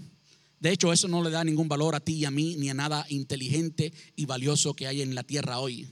[0.59, 2.73] De hecho, eso no le da ningún valor a ti y a mí, ni a
[2.73, 5.87] nada inteligente y valioso que hay en la tierra hoy.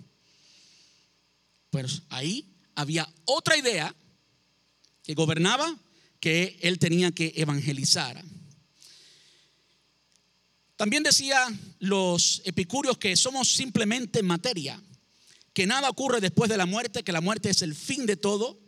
[1.70, 3.96] Pues ahí había otra idea
[5.04, 5.78] que gobernaba
[6.20, 8.24] que él tenía que evangelizar.
[10.76, 11.48] También decía
[11.80, 14.82] los epicúreos que somos simplemente materia,
[15.54, 18.60] que nada ocurre después de la muerte, que la muerte es el fin de todo.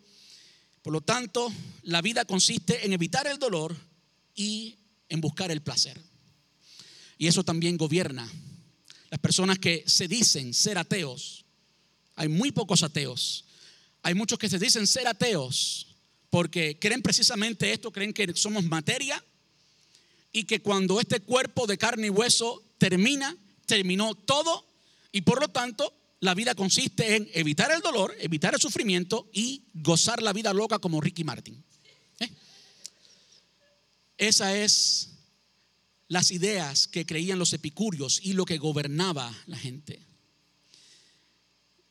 [0.81, 1.51] Por lo tanto,
[1.83, 3.75] la vida consiste en evitar el dolor
[4.35, 4.77] y
[5.09, 5.99] en buscar el placer.
[7.17, 8.29] Y eso también gobierna.
[9.09, 11.45] Las personas que se dicen ser ateos,
[12.15, 13.44] hay muy pocos ateos.
[14.05, 15.87] Hay muchos que se dicen ser ateos
[16.29, 19.25] porque creen precisamente esto, creen que somos materia
[20.31, 23.35] y que cuando este cuerpo de carne y hueso termina,
[23.65, 24.63] terminó todo
[25.11, 29.63] y por lo tanto la vida consiste en evitar el dolor, evitar el sufrimiento y
[29.73, 31.63] gozar la vida loca como Ricky Martin.
[32.19, 32.29] ¿Eh?
[34.19, 35.13] Esa es
[36.09, 39.99] las ideas que creían los epicúreos y lo que gobernaba la gente.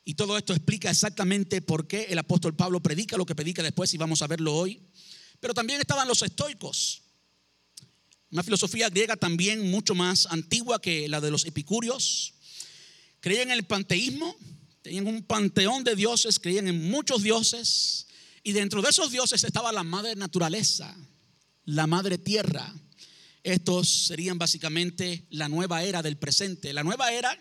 [0.05, 3.93] Y todo esto explica exactamente por qué el apóstol Pablo predica lo que predica después
[3.95, 4.83] y vamos a verlo hoy.
[5.41, 7.05] Pero también estaban los estoicos,
[8.35, 12.35] una filosofía griega también mucho más antigua que la de los epicúreos.
[13.21, 14.37] Creían en el panteísmo,
[14.83, 18.09] tenían un panteón de dioses, creían en muchos dioses.
[18.43, 20.97] Y dentro de esos dioses estaba la madre naturaleza,
[21.65, 22.75] la madre tierra.
[23.45, 26.73] Estos serían básicamente la nueva era del presente.
[26.73, 27.41] La nueva era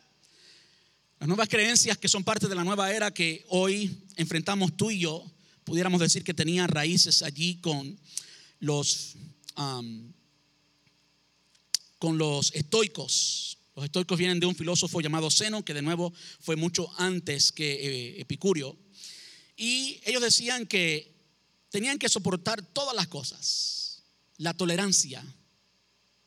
[1.23, 4.99] las nuevas creencias que son parte de la nueva era que hoy enfrentamos tú y
[4.99, 5.23] yo,
[5.63, 7.97] pudiéramos decir que tenía raíces allí con
[8.59, 9.15] los,
[11.97, 13.57] con los estoicos.
[13.73, 16.11] Los estoicos vienen de un filósofo llamado Zeno, que de nuevo
[16.41, 18.77] fue mucho antes que eh, Epicurio.
[19.55, 21.15] Y ellos decían que
[21.69, 24.03] tenían que soportar todas las cosas.
[24.39, 25.23] La tolerancia.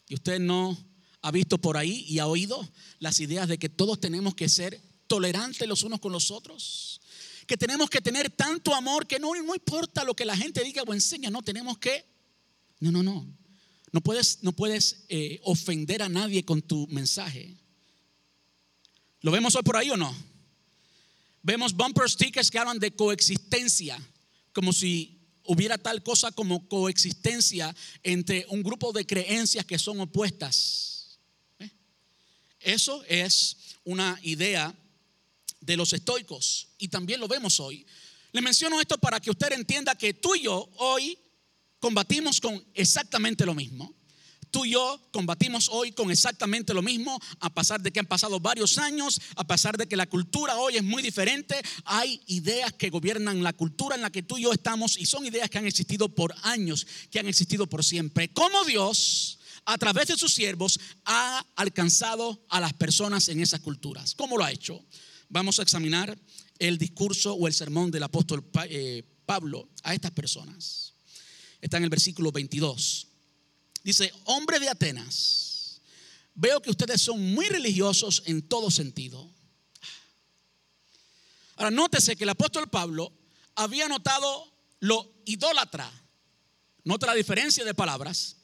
[0.09, 0.75] Y usted no
[1.21, 2.67] ha visto por ahí y ha oído
[2.99, 7.01] las ideas de que todos tenemos que ser tolerantes los unos con los otros,
[7.47, 10.83] que tenemos que tener tanto amor que no, no importa lo que la gente diga
[10.83, 12.05] o enseña, no tenemos que,
[12.81, 13.27] no, no, no,
[13.93, 17.57] no puedes, no puedes eh, ofender a nadie con tu mensaje.
[19.21, 20.15] ¿Lo vemos hoy por ahí o no?
[21.43, 23.99] Vemos bumper stickers que hablan de coexistencia,
[24.53, 31.19] como si hubiera tal cosa como coexistencia entre un grupo de creencias que son opuestas.
[31.61, 31.71] ¿Eh?
[32.61, 34.75] Eso es una idea
[35.67, 37.85] de los estoicos y también lo vemos hoy.
[38.33, 41.19] Le menciono esto para que usted entienda que tú y yo hoy
[41.81, 43.95] combatimos con exactamente lo mismo.
[44.51, 48.39] Tú y yo combatimos hoy con exactamente lo mismo, a pesar de que han pasado
[48.39, 52.89] varios años, a pesar de que la cultura hoy es muy diferente, hay ideas que
[52.89, 55.67] gobiernan la cultura en la que tú y yo estamos y son ideas que han
[55.67, 58.33] existido por años, que han existido por siempre.
[58.33, 64.15] Como Dios, a través de sus siervos, ha alcanzado a las personas en esas culturas.
[64.15, 64.83] ¿Cómo lo ha hecho?
[65.29, 66.19] Vamos a examinar
[66.59, 70.95] el discurso o el sermón del apóstol eh, Pablo a estas personas.
[71.61, 73.09] Está en el versículo 22.
[73.83, 75.81] Dice, hombre de Atenas,
[76.35, 79.29] veo que ustedes son muy religiosos en todo sentido.
[81.57, 83.13] Ahora, nótese que el apóstol Pablo
[83.55, 85.91] había notado lo idólatra.
[86.85, 88.37] Nota la diferencia de palabras.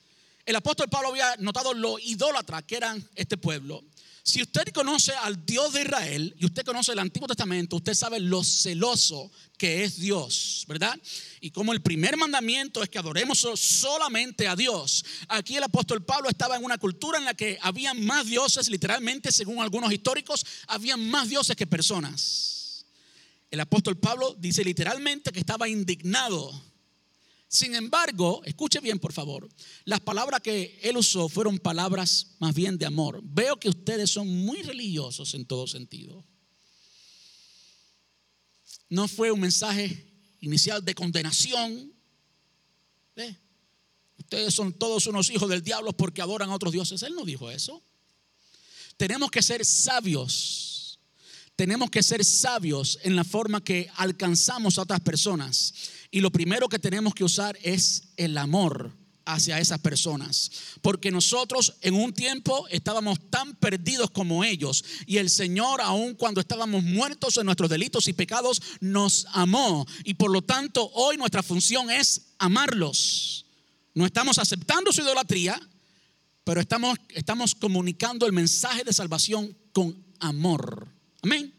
[0.44, 3.84] El apóstol Pablo había notado lo idólatra que eran este pueblo.
[4.24, 8.20] Si usted conoce al Dios de Israel y usted conoce el Antiguo Testamento, usted sabe
[8.20, 10.96] lo celoso que es Dios, ¿verdad?
[11.40, 15.04] Y como el primer mandamiento es que adoremos solamente a Dios.
[15.26, 19.32] Aquí el apóstol Pablo estaba en una cultura en la que había más dioses, literalmente,
[19.32, 22.86] según algunos históricos, había más dioses que personas.
[23.50, 26.71] El apóstol Pablo dice literalmente que estaba indignado
[27.52, 29.46] sin embargo, escuche bien por favor,
[29.84, 33.20] las palabras que él usó fueron palabras más bien de amor.
[33.22, 36.24] Veo que ustedes son muy religiosos en todo sentido.
[38.88, 40.02] no fue un mensaje
[40.40, 41.92] inicial de condenación.
[44.16, 47.02] Ustedes son todos unos hijos del diablo porque adoran a otros dioses.
[47.02, 47.82] Él no dijo eso.
[48.96, 50.98] Tenemos que ser sabios.
[51.54, 55.74] Tenemos que ser sabios en la forma que alcanzamos a otras personas.
[56.12, 58.92] Y lo primero que tenemos que usar es el amor
[59.24, 60.50] hacia esas personas.
[60.82, 64.84] Porque nosotros en un tiempo estábamos tan perdidos como ellos.
[65.06, 69.86] Y el Señor, aun cuando estábamos muertos en nuestros delitos y pecados, nos amó.
[70.04, 73.46] Y por lo tanto, hoy nuestra función es amarlos.
[73.94, 75.58] No estamos aceptando su idolatría,
[76.44, 80.88] pero estamos, estamos comunicando el mensaje de salvación con amor.
[81.22, 81.54] Amén.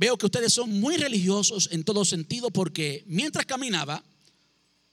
[0.00, 4.02] Veo que ustedes son muy religiosos en todo sentido porque mientras caminaba,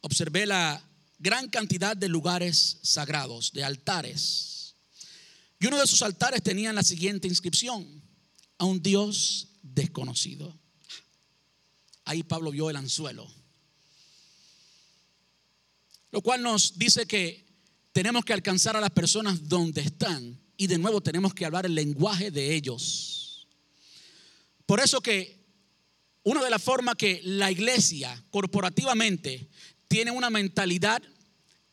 [0.01, 0.84] observé la
[1.18, 4.76] gran cantidad de lugares sagrados, de altares.
[5.62, 8.03] Y uno de esos altares tenía la siguiente inscripción,
[8.58, 10.53] a un Dios desconocido.
[12.03, 13.26] Ahí Pablo vio el anzuelo.
[16.12, 17.45] Lo cual nos dice que
[17.93, 21.76] tenemos que alcanzar a las personas donde están y de nuevo tenemos que hablar el
[21.76, 23.16] lenguaje de ellos.
[24.68, 25.39] Por eso que
[26.24, 29.49] una de las formas que la iglesia corporativamente
[29.88, 31.01] tiene una mentalidad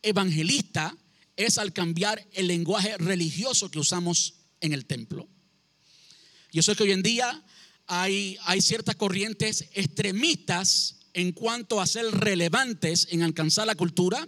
[0.01, 0.95] evangelista
[1.35, 5.27] es al cambiar el lenguaje religioso que usamos en el templo.
[6.53, 7.43] Yo sé que hoy en día
[7.85, 14.25] hay, ciertas corrientes extremistas en cuanto a ser relevantes en alcanzar la cultura,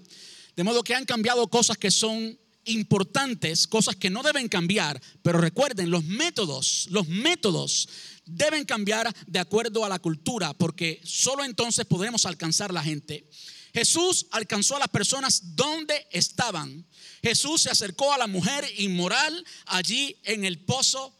[0.57, 2.37] de modo que han cambiado cosas que son
[2.67, 7.89] importantes, cosas que no deben cambiar, pero recuerden, los métodos, los métodos
[8.25, 13.29] deben cambiar de acuerdo a la cultura, porque solo entonces podremos alcanzar la gente.
[13.73, 16.85] Jesús alcanzó a las personas donde estaban.
[17.21, 21.15] Jesús se acercó a la mujer inmoral allí en el pozo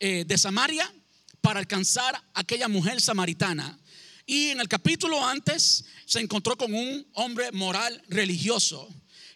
[0.00, 0.92] eh, de Samaria
[1.40, 3.78] para alcanzar a aquella mujer samaritana.
[4.26, 8.88] Y en el capítulo antes se encontró con un hombre moral religioso.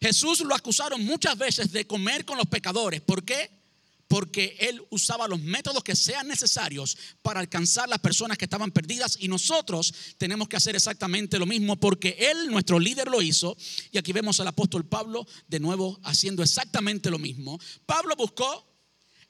[0.03, 3.01] Jesús lo acusaron muchas veces de comer con los pecadores.
[3.01, 3.63] ¿Por qué?
[4.13, 9.17] porque él usaba los métodos que sean necesarios para alcanzar las personas que estaban perdidas
[9.19, 13.57] y nosotros tenemos que hacer exactamente lo mismo porque él, nuestro líder, lo hizo
[13.91, 17.59] y aquí vemos al apóstol Pablo de nuevo haciendo exactamente lo mismo.
[17.87, 18.71] Pablo buscó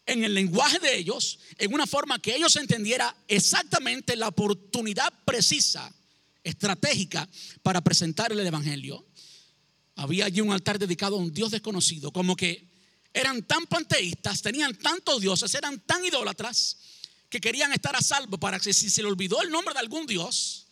[0.05, 5.95] en el lenguaje de ellos, en una forma que ellos entendiera exactamente la oportunidad precisa,
[6.43, 7.29] estratégica
[7.63, 9.07] para presentar el Evangelio.
[9.97, 12.69] Había allí un altar dedicado a un Dios desconocido, como que
[13.13, 16.79] eran tan panteístas, tenían tantos dioses, eran tan idólatras
[17.29, 20.07] que querían estar a salvo para que si se le olvidó el nombre de algún
[20.07, 20.67] dios,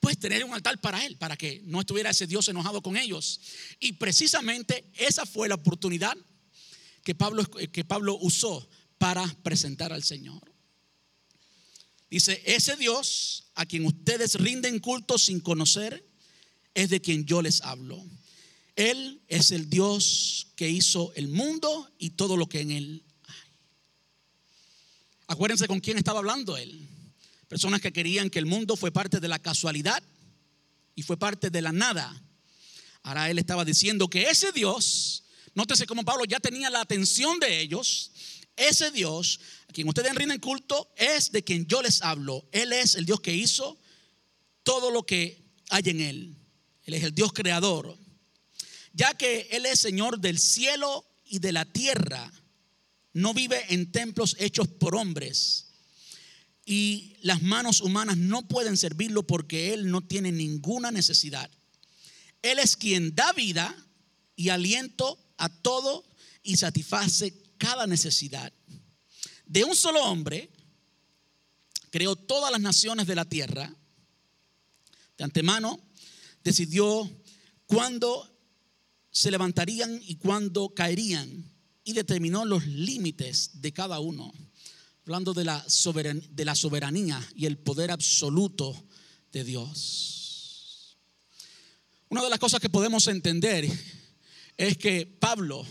[0.00, 3.40] pues tener un altar para él, para que no estuviera ese dios enojado con ellos.
[3.78, 6.16] Y precisamente esa fue la oportunidad
[7.04, 8.68] que Pablo, que Pablo usó
[8.98, 10.52] para presentar al Señor.
[12.10, 16.04] Dice, ese Dios a quien ustedes rinden culto sin conocer,
[16.74, 18.04] es de quien yo les hablo.
[18.80, 23.50] Él es el Dios que hizo el mundo y todo lo que en él hay.
[25.26, 26.88] Acuérdense con quién estaba hablando él.
[27.46, 30.02] Personas que querían que el mundo fue parte de la casualidad
[30.94, 32.22] y fue parte de la nada.
[33.02, 35.24] Ahora él estaba diciendo que ese Dios,
[35.54, 38.12] nótese como Pablo ya tenía la atención de ellos,
[38.56, 42.48] ese Dios a quien ustedes rinden culto es de quien yo les hablo.
[42.50, 43.78] Él es el Dios que hizo
[44.62, 46.36] todo lo que hay en él.
[46.84, 47.99] Él es el Dios creador
[48.92, 52.30] ya que Él es Señor del cielo y de la tierra,
[53.12, 55.66] no vive en templos hechos por hombres.
[56.64, 61.50] Y las manos humanas no pueden servirlo porque Él no tiene ninguna necesidad.
[62.42, 63.74] Él es quien da vida
[64.36, 66.04] y aliento a todo
[66.42, 68.52] y satisface cada necesidad.
[69.46, 70.50] De un solo hombre
[71.90, 73.74] creó todas las naciones de la tierra.
[75.18, 75.80] De antemano
[76.42, 77.10] decidió
[77.66, 78.29] cuándo
[79.10, 81.50] se levantarían y cuándo caerían,
[81.84, 84.32] y determinó los límites de cada uno,
[85.04, 88.74] hablando de la, soberanía, de la soberanía y el poder absoluto
[89.32, 90.96] de Dios.
[92.08, 93.68] Una de las cosas que podemos entender
[94.56, 95.64] es que Pablo,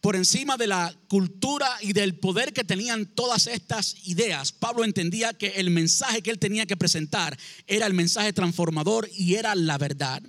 [0.00, 5.34] por encima de la cultura y del poder que tenían todas estas ideas, Pablo entendía
[5.34, 9.78] que el mensaje que él tenía que presentar era el mensaje transformador y era la
[9.78, 10.22] verdad.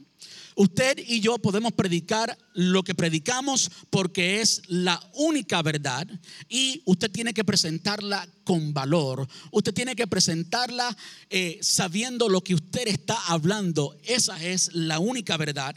[0.56, 6.08] Usted y yo podemos predicar lo que predicamos porque es la única verdad
[6.48, 9.28] y usted tiene que presentarla con valor.
[9.52, 10.96] Usted tiene que presentarla
[11.30, 13.98] eh, sabiendo lo que usted está hablando.
[14.06, 15.76] Esa es la única verdad.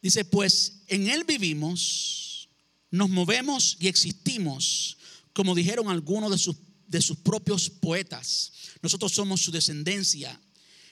[0.00, 2.48] Dice, pues en Él vivimos,
[2.90, 4.96] nos movemos y existimos
[5.32, 6.56] como dijeron algunos de sus,
[6.90, 8.52] de sus propios poetas.
[8.82, 10.38] Nosotros somos su descendencia.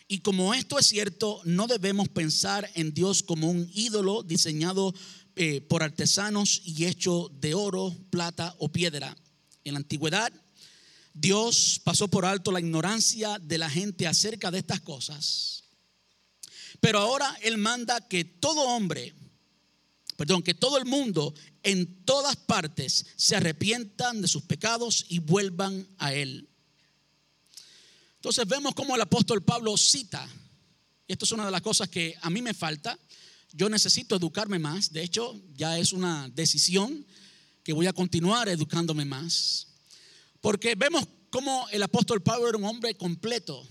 [0.07, 4.95] Y como esto es cierto, no debemos pensar en Dios como un ídolo diseñado
[5.35, 9.17] eh, por artesanos y hecho de oro, plata o piedra.
[9.65, 10.33] En la antigüedad,
[11.13, 15.65] Dios pasó por alto la ignorancia de la gente acerca de estas cosas.
[16.81, 19.15] Pero ahora Él manda que todo hombre,
[20.17, 25.87] perdón, que todo el mundo en todas partes se arrepientan de sus pecados y vuelvan
[25.99, 26.49] a Él.
[28.17, 30.29] Entonces vemos cómo el apóstol Pablo cita,
[31.07, 32.99] y esto es una de las cosas que a mí me falta,
[33.53, 37.07] yo necesito educarme más, de hecho ya es una decisión
[37.63, 39.69] que voy a continuar educándome más,
[40.41, 43.67] porque vemos cómo el apóstol Pablo era un hombre completo.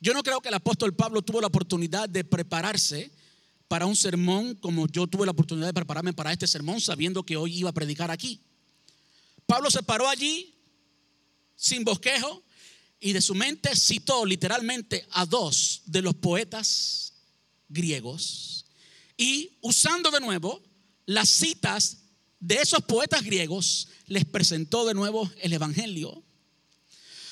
[0.00, 3.10] Yo no creo que el apóstol Pablo tuvo la oportunidad de prepararse
[3.70, 7.36] para un sermón como yo tuve la oportunidad de prepararme para este sermón sabiendo que
[7.36, 8.40] hoy iba a predicar aquí.
[9.46, 10.52] Pablo se paró allí
[11.54, 12.42] sin bosquejo
[12.98, 17.12] y de su mente citó literalmente a dos de los poetas
[17.68, 18.66] griegos
[19.16, 20.60] y usando de nuevo
[21.06, 21.98] las citas
[22.40, 26.24] de esos poetas griegos les presentó de nuevo el Evangelio.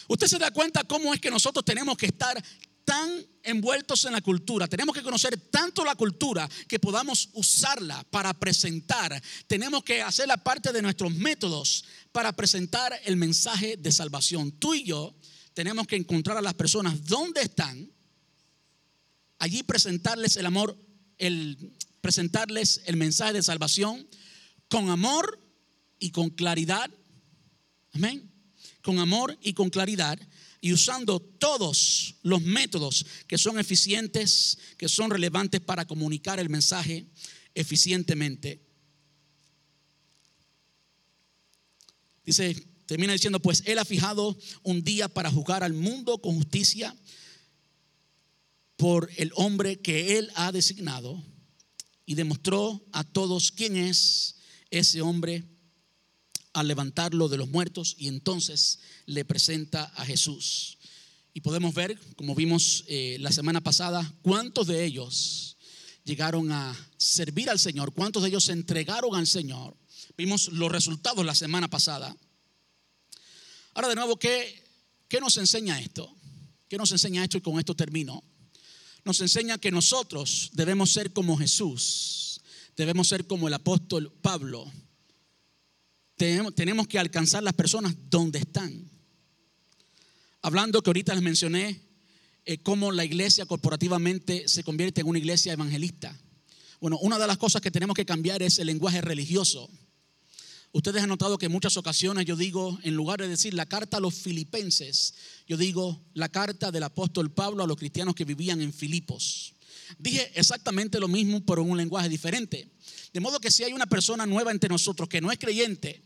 [0.06, 2.40] Usted se da cuenta cómo es que nosotros tenemos que estar
[2.88, 8.32] tan envueltos en la cultura, tenemos que conocer tanto la cultura que podamos usarla para
[8.32, 9.22] presentar.
[9.46, 14.52] Tenemos que hacer la parte de nuestros métodos para presentar el mensaje de salvación.
[14.52, 15.14] Tú y yo
[15.52, 17.92] tenemos que encontrar a las personas donde están,
[19.38, 20.74] allí presentarles el amor,
[21.18, 24.08] el presentarles el mensaje de salvación
[24.70, 25.38] con amor
[25.98, 26.90] y con claridad.
[27.92, 28.32] Amén
[28.88, 30.18] con amor y con claridad
[30.60, 37.06] y usando todos los métodos que son eficientes, que son relevantes para comunicar el mensaje
[37.54, 38.60] eficientemente.
[42.24, 42.54] Dice,
[42.86, 46.94] termina diciendo, pues Él ha fijado un día para juzgar al mundo con justicia
[48.76, 51.22] por el hombre que Él ha designado
[52.06, 54.36] y demostró a todos quién es
[54.70, 55.44] ese hombre
[56.58, 60.78] a levantarlo de los muertos y entonces le presenta a Jesús.
[61.32, 65.56] Y podemos ver, como vimos eh, la semana pasada, cuántos de ellos
[66.04, 69.76] llegaron a servir al Señor, cuántos de ellos se entregaron al Señor.
[70.16, 72.16] Vimos los resultados la semana pasada.
[73.74, 74.64] Ahora de nuevo, ¿qué,
[75.06, 76.12] qué nos enseña esto?
[76.68, 77.38] ¿Qué nos enseña esto?
[77.38, 78.24] Y con esto termino.
[79.04, 82.40] Nos enseña que nosotros debemos ser como Jesús,
[82.76, 84.68] debemos ser como el apóstol Pablo
[86.18, 88.90] tenemos, que alcanzar las personas donde están.
[90.42, 91.80] Hablando que ahorita les mencioné
[92.44, 96.18] eh, cómo la iglesia corporativamente se convierte en una iglesia evangelista.
[96.80, 99.70] Bueno, una de las cosas que tenemos que cambiar es el lenguaje religioso.
[100.72, 103.96] Ustedes han notado que en muchas ocasiones yo digo, en lugar de decir la carta
[103.96, 105.14] a los filipenses,
[105.46, 109.54] yo digo la carta del apóstol Pablo a los cristianos que vivían en Filipos.
[109.98, 112.70] Dije exactamente lo mismo, pero en un lenguaje diferente.
[113.12, 116.02] De modo que si hay una persona nueva entre nosotros que no es creyente,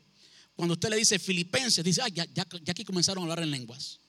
[0.55, 4.01] cuando usted le dice filipenses, dice, ya, ya, aquí comenzaron a hablar en lenguas.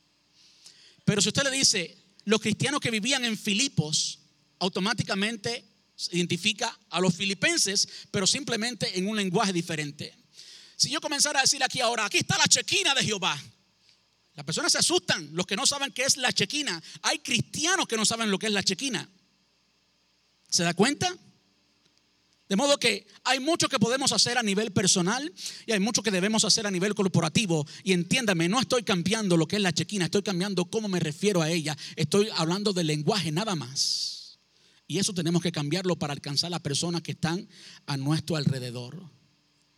[1.05, 4.19] Pero si usted le dice, los cristianos que vivían en Filipos,
[4.59, 5.65] automáticamente
[5.95, 10.15] se identifica a los filipenses, pero simplemente en un lenguaje diferente.
[10.75, 13.41] Si yo comenzara a decir aquí ahora, aquí está la chequina de Jehová.
[14.35, 16.81] Las personas se asustan, los que no saben qué es la chequina.
[17.03, 19.07] Hay cristianos que no saben lo que es la chequina.
[20.49, 21.15] ¿Se da cuenta?
[22.49, 25.31] De modo que hay mucho que podemos hacer a nivel personal
[25.65, 27.65] y hay mucho que debemos hacer a nivel corporativo.
[27.83, 31.41] Y entiéndame, no estoy cambiando lo que es la chequina, estoy cambiando cómo me refiero
[31.41, 31.75] a ella.
[31.95, 34.39] Estoy hablando del lenguaje nada más.
[34.87, 37.47] Y eso tenemos que cambiarlo para alcanzar a las personas que están
[37.85, 39.01] a nuestro alrededor.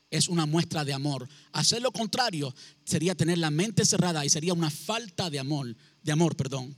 [0.10, 1.30] Es una muestra de amor.
[1.52, 2.54] Hacer lo contrario
[2.84, 6.76] sería tener la mente cerrada y sería una falta de amor, de amor, perdón.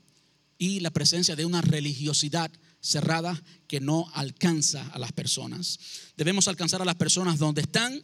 [0.58, 2.52] Y la presencia de una religiosidad
[2.88, 5.80] cerrada que no alcanza a las personas.
[6.16, 8.02] Debemos alcanzar a las personas donde están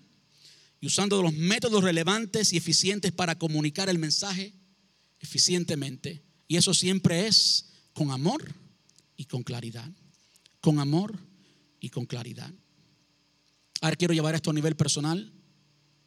[0.81, 4.53] y usando los métodos relevantes y eficientes para comunicar el mensaje
[5.19, 6.21] eficientemente.
[6.47, 8.53] Y eso siempre es con amor
[9.15, 9.89] y con claridad.
[10.59, 11.17] Con amor
[11.79, 12.51] y con claridad.
[13.79, 15.31] Ahora quiero llevar esto a nivel personal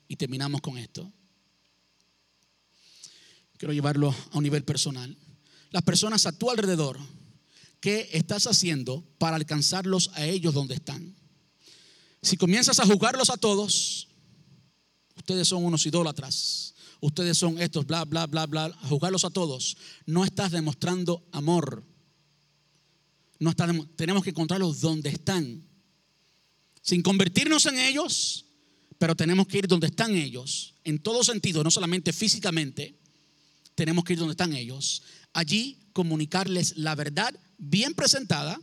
[0.08, 1.10] y terminamos con esto.
[3.56, 5.16] Quiero llevarlo a un nivel personal.
[5.70, 6.98] Las personas a tu alrededor
[7.80, 11.16] ¿qué estás haciendo para alcanzarlos a ellos donde están?
[12.22, 14.08] Si comienzas a juzgarlos a todos,
[15.16, 19.76] ustedes son unos idólatras, ustedes son estos, bla, bla, bla, bla, a juzgarlos a todos,
[20.06, 21.84] no estás demostrando amor.
[23.38, 25.62] No tenemos que encontrarlos donde están.
[26.80, 28.46] Sin convertirnos en ellos,
[28.98, 32.98] pero tenemos que ir donde están ellos, en todo sentido, no solamente físicamente,
[33.74, 35.02] tenemos que ir donde están ellos.
[35.36, 38.58] Allí comunicarles la verdad bien presentada.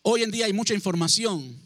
[0.00, 1.60] Hoy en día hay mucha información,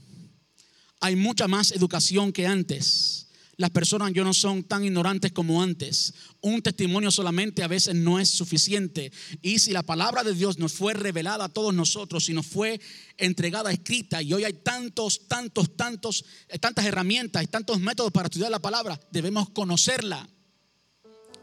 [0.99, 3.29] hay mucha más educación que antes.
[3.59, 6.15] Las personas ya no son tan ignorantes como antes.
[6.41, 9.13] Un testimonio solamente a veces no es suficiente.
[9.41, 12.81] Y si la palabra de Dios nos fue revelada a todos nosotros y nos fue
[13.19, 18.27] entregada escrita y hoy hay tantos, tantos, tantos, eh, tantas herramientas y tantos métodos para
[18.27, 20.29] estudiar la palabra, debemos conocerla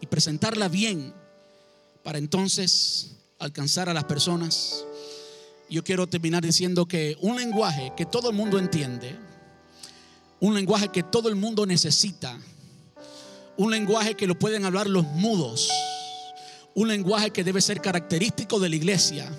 [0.02, 1.23] y presentarla bien
[2.04, 4.86] para entonces alcanzar a las personas.
[5.70, 9.16] Yo quiero terminar diciendo que un lenguaje que todo el mundo entiende,
[10.40, 12.38] un lenguaje que todo el mundo necesita,
[13.58, 15.70] un lenguaje que lo pueden hablar los mudos,
[16.76, 19.32] un lenguaje que debe ser característico de la iglesia,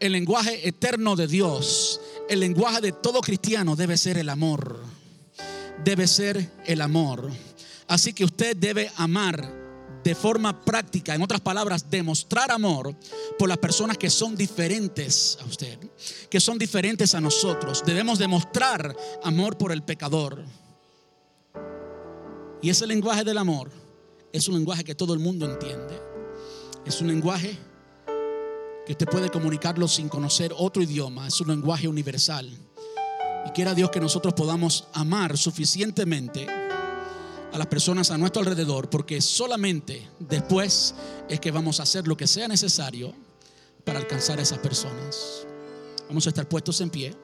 [0.00, 4.80] el lenguaje eterno de Dios, el lenguaje de todo cristiano debe ser el amor,
[5.84, 7.30] debe ser el amor.
[7.86, 9.57] Así que usted debe amar
[10.08, 12.96] de forma práctica, en otras palabras, demostrar amor
[13.38, 15.78] por las personas que son diferentes a usted,
[16.30, 17.82] que son diferentes a nosotros.
[17.84, 20.42] Debemos demostrar amor por el pecador.
[22.62, 23.70] Y ese lenguaje del amor
[24.32, 26.00] es un lenguaje que todo el mundo entiende.
[26.86, 27.58] Es un lenguaje
[28.86, 31.26] que usted puede comunicarlo sin conocer otro idioma.
[31.26, 32.48] Es un lenguaje universal.
[33.46, 36.67] Y quiera Dios que nosotros podamos amar suficientemente
[37.52, 40.94] a las personas a nuestro alrededor, porque solamente después
[41.28, 43.14] es que vamos a hacer lo que sea necesario
[43.84, 45.46] para alcanzar a esas personas.
[46.08, 47.14] Vamos a estar puestos en pie.